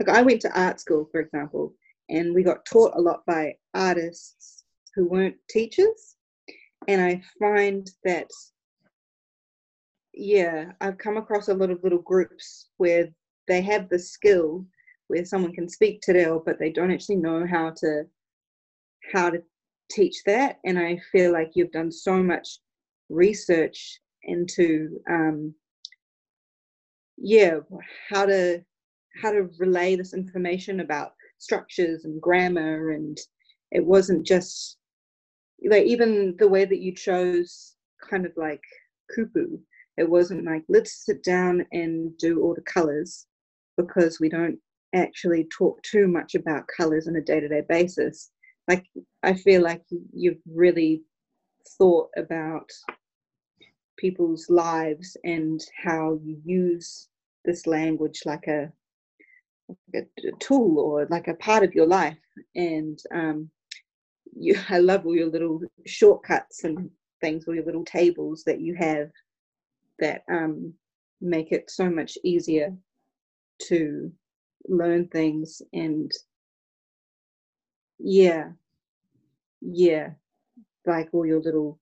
Like 0.00 0.16
I 0.16 0.22
went 0.22 0.40
to 0.42 0.60
art 0.60 0.80
school, 0.80 1.08
for 1.10 1.20
example, 1.20 1.74
and 2.08 2.34
we 2.34 2.42
got 2.42 2.64
taught 2.64 2.96
a 2.96 3.00
lot 3.00 3.24
by 3.26 3.54
artists 3.74 4.64
who 4.94 5.06
weren't 5.08 5.36
teachers. 5.48 6.16
And 6.88 7.00
I 7.00 7.22
find 7.38 7.88
that, 8.04 8.28
yeah, 10.12 10.72
I've 10.80 10.98
come 10.98 11.16
across 11.16 11.48
a 11.48 11.54
lot 11.54 11.70
of 11.70 11.82
little 11.82 12.02
groups 12.02 12.68
where 12.76 13.08
they 13.48 13.60
have 13.62 13.88
the 13.88 13.98
skill 13.98 14.66
where 15.08 15.24
someone 15.24 15.52
can 15.52 15.68
speak 15.68 16.00
te 16.00 16.12
reo, 16.12 16.42
but 16.44 16.58
they 16.58 16.70
don't 16.70 16.90
actually 16.90 17.16
know 17.16 17.46
how 17.46 17.70
to 17.76 18.04
how 19.12 19.30
to 19.30 19.42
teach 19.90 20.22
that. 20.24 20.58
And 20.64 20.78
I 20.78 21.00
feel 21.10 21.32
like 21.32 21.52
you've 21.54 21.72
done 21.72 21.92
so 21.92 22.22
much 22.22 22.58
research 23.08 24.00
into 24.24 25.00
um, 25.10 25.54
yeah 27.22 27.58
how 28.10 28.26
to 28.26 28.60
how 29.22 29.30
to 29.30 29.48
relay 29.58 29.94
this 29.94 30.12
information 30.12 30.80
about 30.80 31.12
structures 31.38 32.04
and 32.04 32.20
grammar 32.20 32.90
and 32.90 33.18
it 33.70 33.84
wasn't 33.84 34.26
just 34.26 34.76
like 35.70 35.84
even 35.84 36.34
the 36.38 36.48
way 36.48 36.64
that 36.64 36.80
you 36.80 36.92
chose 36.92 37.76
kind 38.10 38.26
of 38.26 38.32
like 38.36 38.60
kupu 39.16 39.58
it 39.96 40.08
wasn't 40.08 40.44
like 40.44 40.64
let's 40.68 41.06
sit 41.06 41.22
down 41.22 41.64
and 41.70 42.16
do 42.18 42.42
all 42.42 42.54
the 42.54 42.62
colors 42.62 43.26
because 43.76 44.18
we 44.18 44.28
don't 44.28 44.58
actually 44.92 45.46
talk 45.56 45.80
too 45.82 46.08
much 46.08 46.34
about 46.34 46.66
colors 46.76 47.08
on 47.08 47.16
a 47.16 47.20
day-to-day 47.20 47.62
basis. 47.68 48.30
Like 48.68 48.84
i 49.22 49.32
feel 49.32 49.62
like 49.62 49.82
you've 50.12 50.42
really 50.52 51.02
thought 51.78 52.10
about 52.16 52.68
people's 53.96 54.46
lives 54.50 55.16
and 55.24 55.60
how 55.84 56.18
you 56.24 56.40
use 56.44 57.08
this 57.44 57.66
language 57.66 58.20
like 58.24 58.46
a, 58.46 58.70
like 59.92 60.08
a 60.18 60.30
tool 60.38 60.78
or 60.78 61.06
like 61.10 61.28
a 61.28 61.34
part 61.34 61.62
of 61.62 61.74
your 61.74 61.86
life. 61.86 62.18
And 62.54 62.98
um, 63.14 63.50
you, 64.34 64.58
I 64.68 64.78
love 64.78 65.06
all 65.06 65.16
your 65.16 65.30
little 65.30 65.60
shortcuts 65.86 66.64
and 66.64 66.90
things, 67.20 67.44
all 67.46 67.54
your 67.54 67.64
little 67.64 67.84
tables 67.84 68.42
that 68.46 68.60
you 68.60 68.74
have 68.74 69.10
that 69.98 70.24
um, 70.30 70.74
make 71.20 71.52
it 71.52 71.70
so 71.70 71.88
much 71.88 72.18
easier 72.24 72.74
to 73.68 74.12
learn 74.68 75.08
things 75.08 75.62
and 75.72 76.10
yeah 77.98 78.48
yeah 79.60 80.10
like 80.86 81.08
all 81.12 81.26
your 81.26 81.40
little 81.40 81.78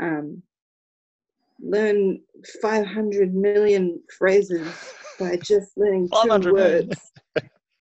um 0.00 0.42
learn 1.60 2.20
500 2.62 3.34
million 3.34 4.00
phrases 4.18 4.94
by 5.22 5.36
just 5.36 5.76
learning 5.76 6.08
two 6.22 6.52
words. 6.52 7.12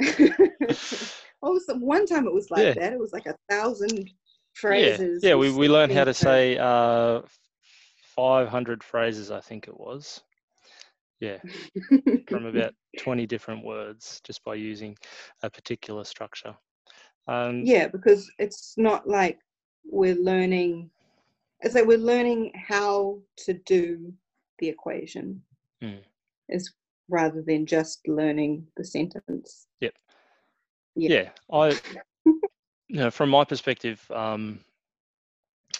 oh, 1.43 1.59
so 1.59 1.75
one 1.77 2.05
time 2.05 2.25
it 2.27 2.33
was 2.33 2.49
like 2.51 2.63
yeah. 2.63 2.73
that. 2.73 2.93
It 2.93 2.99
was 2.99 3.13
like 3.13 3.25
a 3.25 3.35
thousand 3.49 4.09
phrases. 4.53 5.21
Yeah, 5.23 5.29
yeah 5.29 5.35
we, 5.35 5.51
we 5.51 5.67
learned 5.67 5.91
how 5.91 6.03
to 6.03 6.13
say 6.13 6.57
uh, 6.57 7.21
500 8.15 8.83
phrases, 8.83 9.31
I 9.31 9.41
think 9.41 9.67
it 9.67 9.79
was. 9.79 10.21
Yeah, 11.19 11.37
from 12.27 12.45
about 12.47 12.73
20 12.97 13.27
different 13.27 13.63
words 13.63 14.21
just 14.23 14.43
by 14.43 14.55
using 14.55 14.97
a 15.43 15.51
particular 15.51 16.03
structure. 16.03 16.55
Um, 17.27 17.61
yeah, 17.63 17.87
because 17.87 18.31
it's 18.39 18.73
not 18.75 19.07
like 19.07 19.37
we're 19.85 20.15
learning, 20.15 20.89
it's 21.59 21.75
like 21.75 21.85
we're 21.85 21.99
learning 21.99 22.51
how 22.55 23.19
to 23.45 23.53
do 23.53 24.11
the 24.57 24.67
equation. 24.67 25.43
Mm. 25.83 25.99
Is 26.49 26.73
rather 27.09 27.41
than 27.41 27.65
just 27.65 28.07
learning 28.07 28.65
the 28.77 28.83
sentence. 28.83 29.67
Yep. 29.79 29.93
Yeah, 30.95 31.09
yeah 31.09 31.29
I, 31.51 31.79
you 32.87 32.97
know, 32.97 33.11
from 33.11 33.29
my 33.29 33.43
perspective, 33.43 34.05
um, 34.13 34.59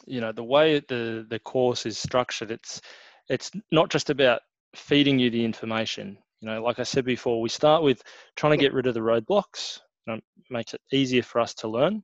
you 0.06 0.22
know, 0.22 0.32
the 0.32 0.44
way 0.44 0.80
the 0.88 1.26
the 1.30 1.40
course 1.40 1.86
is 1.86 1.98
structured, 1.98 2.52
it's 2.52 2.82
it's 3.30 3.52
not 3.72 3.90
just 3.90 4.10
about 4.10 4.42
feeding 4.76 5.20
you 5.20 5.30
the 5.30 5.44
information. 5.44 6.18
You 6.42 6.50
know, 6.50 6.64
like 6.64 6.80
I 6.80 6.84
said 6.84 7.06
before, 7.06 7.40
we 7.40 7.50
start 7.50 7.84
with 7.84 8.02
trying 8.36 8.52
to 8.52 8.58
get 8.58 8.74
rid 8.74 8.88
of 8.88 8.94
the 8.94 9.00
roadblocks. 9.00 9.80
You 10.06 10.14
know, 10.14 10.20
makes 10.50 10.74
it 10.74 10.82
easier 10.92 11.24
for 11.24 11.40
us 11.40 11.54
to 11.56 11.68
learn. 11.68 12.04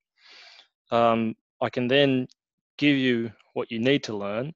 Um, 0.91 1.36
I 1.62 1.69
can 1.69 1.88
then 1.88 2.27
give 2.77 2.95
you 2.95 3.32
what 3.53 3.71
you 3.71 3.80
need 3.80 4.03
to 4.03 4.15
learn, 4.15 4.53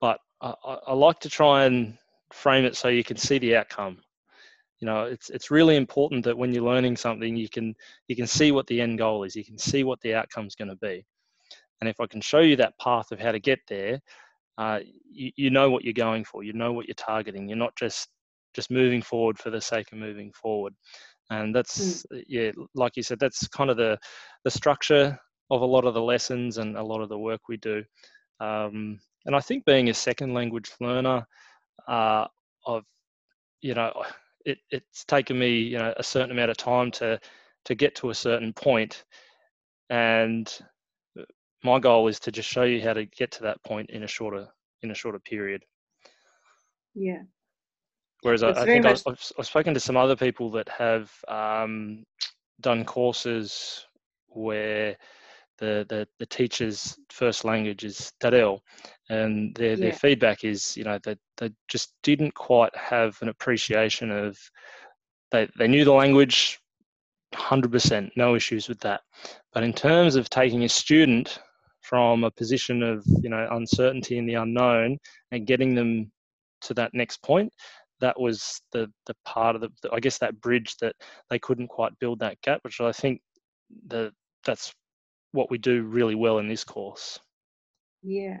but 0.00 0.20
I, 0.42 0.54
I, 0.86 0.92
like 0.92 1.20
to 1.20 1.30
try 1.30 1.64
and 1.64 1.96
frame 2.32 2.64
it 2.64 2.76
so 2.76 2.88
you 2.88 3.04
can 3.04 3.16
see 3.16 3.38
the 3.38 3.56
outcome. 3.56 3.98
You 4.80 4.86
know 4.86 5.04
it's 5.04 5.30
it's 5.30 5.50
really 5.50 5.76
important 5.76 6.24
that 6.24 6.36
when 6.36 6.52
you're 6.52 6.64
learning 6.64 6.96
something 6.96 7.36
you 7.36 7.48
can 7.48 7.74
you 8.08 8.16
can 8.16 8.26
see 8.26 8.50
what 8.50 8.66
the 8.66 8.80
end 8.80 8.98
goal 8.98 9.22
is 9.22 9.36
you 9.36 9.44
can 9.44 9.56
see 9.56 9.84
what 9.84 10.00
the 10.00 10.14
outcome's 10.14 10.56
going 10.56 10.70
to 10.70 10.76
be. 10.76 11.04
And 11.80 11.88
if 11.88 12.00
i 12.00 12.06
can 12.06 12.20
show 12.20 12.40
you 12.40 12.56
that 12.56 12.78
path 12.80 13.12
of 13.12 13.20
how 13.20 13.32
to 13.32 13.38
get 13.38 13.60
there 13.68 14.00
uh, 14.58 14.80
you, 15.10 15.30
you 15.36 15.50
know 15.50 15.70
what 15.70 15.84
you're 15.84 15.92
going 15.92 16.24
for 16.24 16.42
you 16.42 16.52
know 16.52 16.72
what 16.72 16.88
you're 16.88 16.94
targeting. 16.94 17.48
You're 17.48 17.58
not 17.58 17.76
just 17.76 18.08
just 18.54 18.70
moving 18.70 19.02
forward 19.02 19.38
for 19.38 19.50
the 19.50 19.60
sake 19.60 19.92
of 19.92 19.98
moving 19.98 20.32
forward. 20.32 20.74
And 21.30 21.54
that's 21.54 22.04
mm. 22.12 22.24
yeah 22.26 22.50
like 22.74 22.96
you 22.96 23.04
said 23.04 23.20
that's 23.20 23.46
kind 23.48 23.70
of 23.70 23.76
the 23.76 23.98
the 24.44 24.50
structure 24.50 25.16
of 25.50 25.60
a 25.60 25.66
lot 25.66 25.84
of 25.84 25.94
the 25.94 26.02
lessons 26.02 26.58
and 26.58 26.76
a 26.76 26.82
lot 26.82 27.02
of 27.02 27.08
the 27.08 27.18
work 27.18 27.42
we 27.48 27.56
do. 27.56 27.84
Um, 28.40 28.98
and 29.26 29.36
i 29.36 29.40
think 29.40 29.64
being 29.64 29.88
a 29.88 29.94
second 29.94 30.34
language 30.34 30.70
learner 30.80 31.26
uh, 31.88 32.26
of 32.66 32.84
you 33.60 33.74
know 33.74 33.92
it, 34.44 34.58
it's 34.70 35.04
taken 35.04 35.38
me 35.38 35.58
you 35.58 35.78
know 35.78 35.94
a 35.96 36.02
certain 36.02 36.30
amount 36.30 36.50
of 36.50 36.56
time 36.56 36.90
to 36.92 37.20
to 37.64 37.74
get 37.74 37.94
to 37.96 38.10
a 38.10 38.14
certain 38.14 38.52
point. 38.52 39.04
And 39.90 40.52
uh, 41.18 41.24
my 41.62 41.78
goal 41.78 42.08
is 42.08 42.18
to 42.20 42.32
just 42.32 42.48
show 42.48 42.62
you 42.62 42.82
how 42.82 42.92
to 42.92 43.04
get 43.04 43.30
to 43.32 43.42
that 43.44 43.62
point 43.64 43.90
in 43.90 44.02
a 44.02 44.08
shorter 44.08 44.48
in 44.82 44.90
a 44.90 44.94
shorter 44.94 45.18
period. 45.18 45.64
Yeah. 46.94 47.22
Whereas 48.22 48.42
I, 48.42 48.50
I, 48.50 48.64
think 48.64 48.84
much... 48.84 49.02
I've, 49.06 49.32
I've, 49.38 49.46
spoken 49.46 49.74
to 49.74 49.80
some 49.80 49.96
other 49.96 50.14
people 50.14 50.50
that 50.52 50.68
have 50.68 51.10
um, 51.26 52.04
done 52.60 52.84
courses 52.84 53.84
where 54.28 54.96
the, 55.62 55.86
the, 55.88 56.08
the 56.18 56.26
teacher's 56.26 56.98
first 57.08 57.44
language 57.44 57.84
is 57.84 58.12
Te 58.20 58.58
and 59.08 59.54
their, 59.54 59.70
yeah. 59.70 59.76
their 59.76 59.92
feedback 59.92 60.42
is, 60.42 60.76
you 60.76 60.82
know, 60.82 60.98
that 61.04 61.18
they 61.36 61.50
just 61.68 61.94
didn't 62.02 62.34
quite 62.34 62.74
have 62.76 63.16
an 63.22 63.28
appreciation 63.28 64.10
of, 64.10 64.36
they, 65.30 65.48
they 65.56 65.68
knew 65.68 65.84
the 65.84 65.92
language 65.92 66.58
100%, 67.34 68.10
no 68.16 68.34
issues 68.34 68.68
with 68.68 68.80
that. 68.80 69.02
But 69.52 69.62
in 69.62 69.72
terms 69.72 70.16
of 70.16 70.28
taking 70.28 70.64
a 70.64 70.68
student 70.68 71.38
from 71.80 72.24
a 72.24 72.30
position 72.32 72.82
of, 72.82 73.04
you 73.22 73.30
know, 73.30 73.46
uncertainty 73.52 74.18
in 74.18 74.26
the 74.26 74.34
unknown 74.34 74.98
and 75.30 75.46
getting 75.46 75.76
them 75.76 76.10
to 76.62 76.74
that 76.74 76.92
next 76.92 77.22
point, 77.22 77.52
that 78.00 78.18
was 78.18 78.60
the 78.72 78.90
the 79.06 79.14
part 79.24 79.54
of 79.54 79.60
the, 79.60 79.70
I 79.92 80.00
guess 80.00 80.18
that 80.18 80.40
bridge 80.40 80.76
that 80.78 80.96
they 81.30 81.38
couldn't 81.38 81.68
quite 81.68 81.96
build 82.00 82.18
that 82.18 82.40
gap, 82.42 82.58
which 82.62 82.80
I 82.80 82.90
think 82.90 83.20
the 83.86 84.12
that's 84.44 84.74
what 85.32 85.50
we 85.50 85.58
do 85.58 85.82
really 85.82 86.14
well 86.14 86.38
in 86.38 86.48
this 86.48 86.64
course. 86.64 87.18
Yeah, 88.02 88.38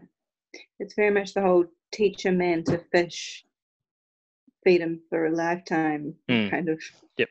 it's 0.78 0.94
very 0.94 1.10
much 1.10 1.34
the 1.34 1.42
whole 1.42 1.64
teach 1.92 2.24
a 2.26 2.32
man 2.32 2.64
to 2.64 2.78
fish, 2.90 3.44
feed 4.64 4.80
him 4.80 5.00
for 5.08 5.26
a 5.26 5.30
lifetime 5.30 6.14
mm. 6.28 6.50
kind 6.50 6.68
of. 6.68 6.80
Yep. 7.18 7.28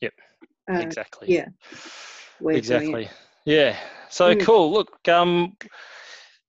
Yep. 0.00 0.14
Uh, 0.72 0.78
exactly. 0.78 1.28
Yeah. 1.28 1.48
Exactly. 2.44 3.08
Yeah. 3.44 3.76
So 4.08 4.34
mm. 4.34 4.42
cool. 4.42 4.72
Look, 4.72 5.08
um, 5.08 5.56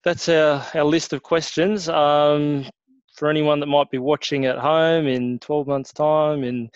that's 0.03 0.29
our, 0.29 0.65
our 0.73 0.83
list 0.83 1.13
of 1.13 1.23
questions. 1.23 1.89
Um, 1.89 2.65
for 3.15 3.29
anyone 3.29 3.59
that 3.59 3.67
might 3.67 3.91
be 3.91 3.97
watching 3.97 4.45
at 4.45 4.57
home 4.57 5.05
in 5.05 5.37
12 5.39 5.67
months' 5.67 5.93
time, 5.93 6.43
in 6.43 6.69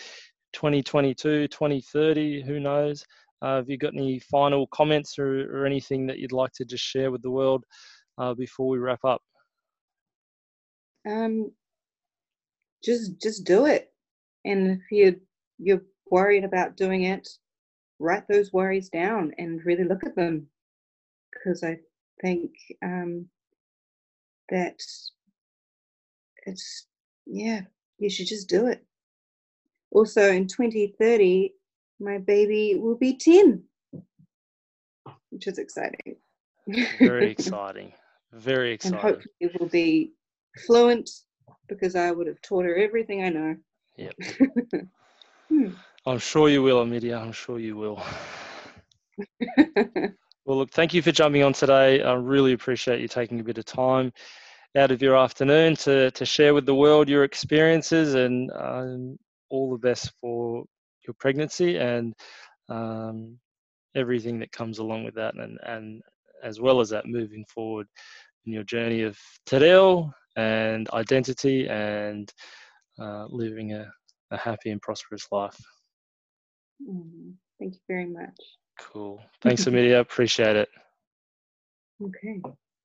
2022, 0.52 1.48
2030, 1.48 2.42
who 2.42 2.60
knows? 2.60 3.04
Uh, 3.42 3.56
have 3.56 3.68
you 3.68 3.76
got 3.76 3.94
any 3.94 4.18
final 4.18 4.66
comments 4.68 5.18
or, 5.18 5.54
or, 5.54 5.66
anything 5.66 6.06
that 6.06 6.18
you'd 6.18 6.32
like 6.32 6.52
to 6.52 6.64
just 6.64 6.82
share 6.82 7.10
with 7.10 7.22
the 7.22 7.30
world 7.30 7.64
uh, 8.18 8.32
before 8.32 8.68
we 8.68 8.78
wrap 8.78 9.04
up? 9.04 9.20
Um, 11.06 11.52
just 12.82 13.20
just 13.20 13.44
do 13.44 13.66
it, 13.66 13.92
and 14.44 14.80
if 14.80 14.90
you 14.90 15.20
you're 15.58 15.82
worried 16.10 16.44
about 16.44 16.76
doing 16.76 17.04
it, 17.04 17.28
write 17.98 18.26
those 18.28 18.52
worries 18.52 18.88
down 18.88 19.32
and 19.38 19.64
really 19.64 19.84
look 19.84 20.04
at 20.04 20.16
them, 20.16 20.46
because 21.32 21.62
I 21.62 21.76
think 22.22 22.52
um, 22.82 23.26
that 24.48 24.80
it's 26.46 26.86
yeah 27.26 27.60
you 27.98 28.08
should 28.08 28.26
just 28.26 28.48
do 28.48 28.66
it. 28.66 28.84
Also, 29.90 30.30
in 30.30 30.46
2030, 30.46 31.52
my 32.00 32.18
baby 32.18 32.74
will 32.76 32.96
be 32.96 33.16
10, 33.16 33.62
which 35.30 35.46
is 35.46 35.58
exciting. 35.58 36.16
Very 36.98 37.30
exciting. 37.30 37.92
Very 38.32 38.72
exciting. 38.72 38.98
And 38.98 39.02
hopefully 39.02 39.34
it 39.40 39.60
will 39.60 39.68
be 39.68 40.12
fluent 40.66 41.08
because 41.68 41.96
I 41.96 42.10
would 42.10 42.26
have 42.26 42.40
taught 42.42 42.64
her 42.64 42.76
everything 42.76 43.24
I 43.24 43.28
know. 43.30 43.56
Yep. 43.96 44.14
hmm. 45.48 45.68
I'm 46.06 46.18
sure 46.18 46.48
you 46.48 46.62
will, 46.62 46.84
Amidia. 46.84 47.20
I'm 47.20 47.32
sure 47.32 47.58
you 47.58 47.76
will. 47.76 48.02
well, 50.44 50.58
look, 50.58 50.70
thank 50.70 50.94
you 50.94 51.02
for 51.02 51.12
jumping 51.12 51.42
on 51.42 51.52
today. 51.52 52.02
I 52.02 52.14
really 52.14 52.52
appreciate 52.52 53.00
you 53.00 53.08
taking 53.08 53.40
a 53.40 53.44
bit 53.44 53.58
of 53.58 53.64
time 53.64 54.12
out 54.76 54.90
of 54.90 55.02
your 55.02 55.16
afternoon 55.16 55.74
to, 55.76 56.10
to 56.10 56.26
share 56.26 56.54
with 56.54 56.66
the 56.66 56.74
world 56.74 57.08
your 57.08 57.24
experiences 57.24 58.14
and 58.14 58.50
um, 58.52 59.18
all 59.48 59.70
the 59.70 59.78
best 59.78 60.12
for 60.20 60.64
your 61.06 61.14
pregnancy 61.18 61.76
and 61.76 62.14
um, 62.68 63.38
everything 63.94 64.38
that 64.40 64.52
comes 64.52 64.78
along 64.78 65.04
with 65.04 65.14
that, 65.14 65.34
and, 65.36 65.58
and 65.64 66.02
as 66.42 66.60
well 66.60 66.80
as 66.80 66.90
that, 66.90 67.06
moving 67.06 67.44
forward 67.52 67.86
in 68.44 68.52
your 68.52 68.64
journey 68.64 69.02
of 69.02 69.18
te 69.46 69.58
reo 69.58 70.12
and 70.36 70.88
identity 70.90 71.68
and 71.68 72.32
uh, 73.00 73.26
living 73.28 73.72
a, 73.72 73.90
a 74.30 74.36
happy 74.36 74.70
and 74.70 74.82
prosperous 74.82 75.26
life. 75.32 75.58
Mm, 76.82 77.34
thank 77.58 77.74
you 77.74 77.80
very 77.88 78.06
much. 78.06 78.36
Cool. 78.78 79.20
Thanks, 79.42 79.64
Amidia. 79.66 80.00
Appreciate 80.00 80.56
it. 80.56 80.68
Okay. 82.02 82.42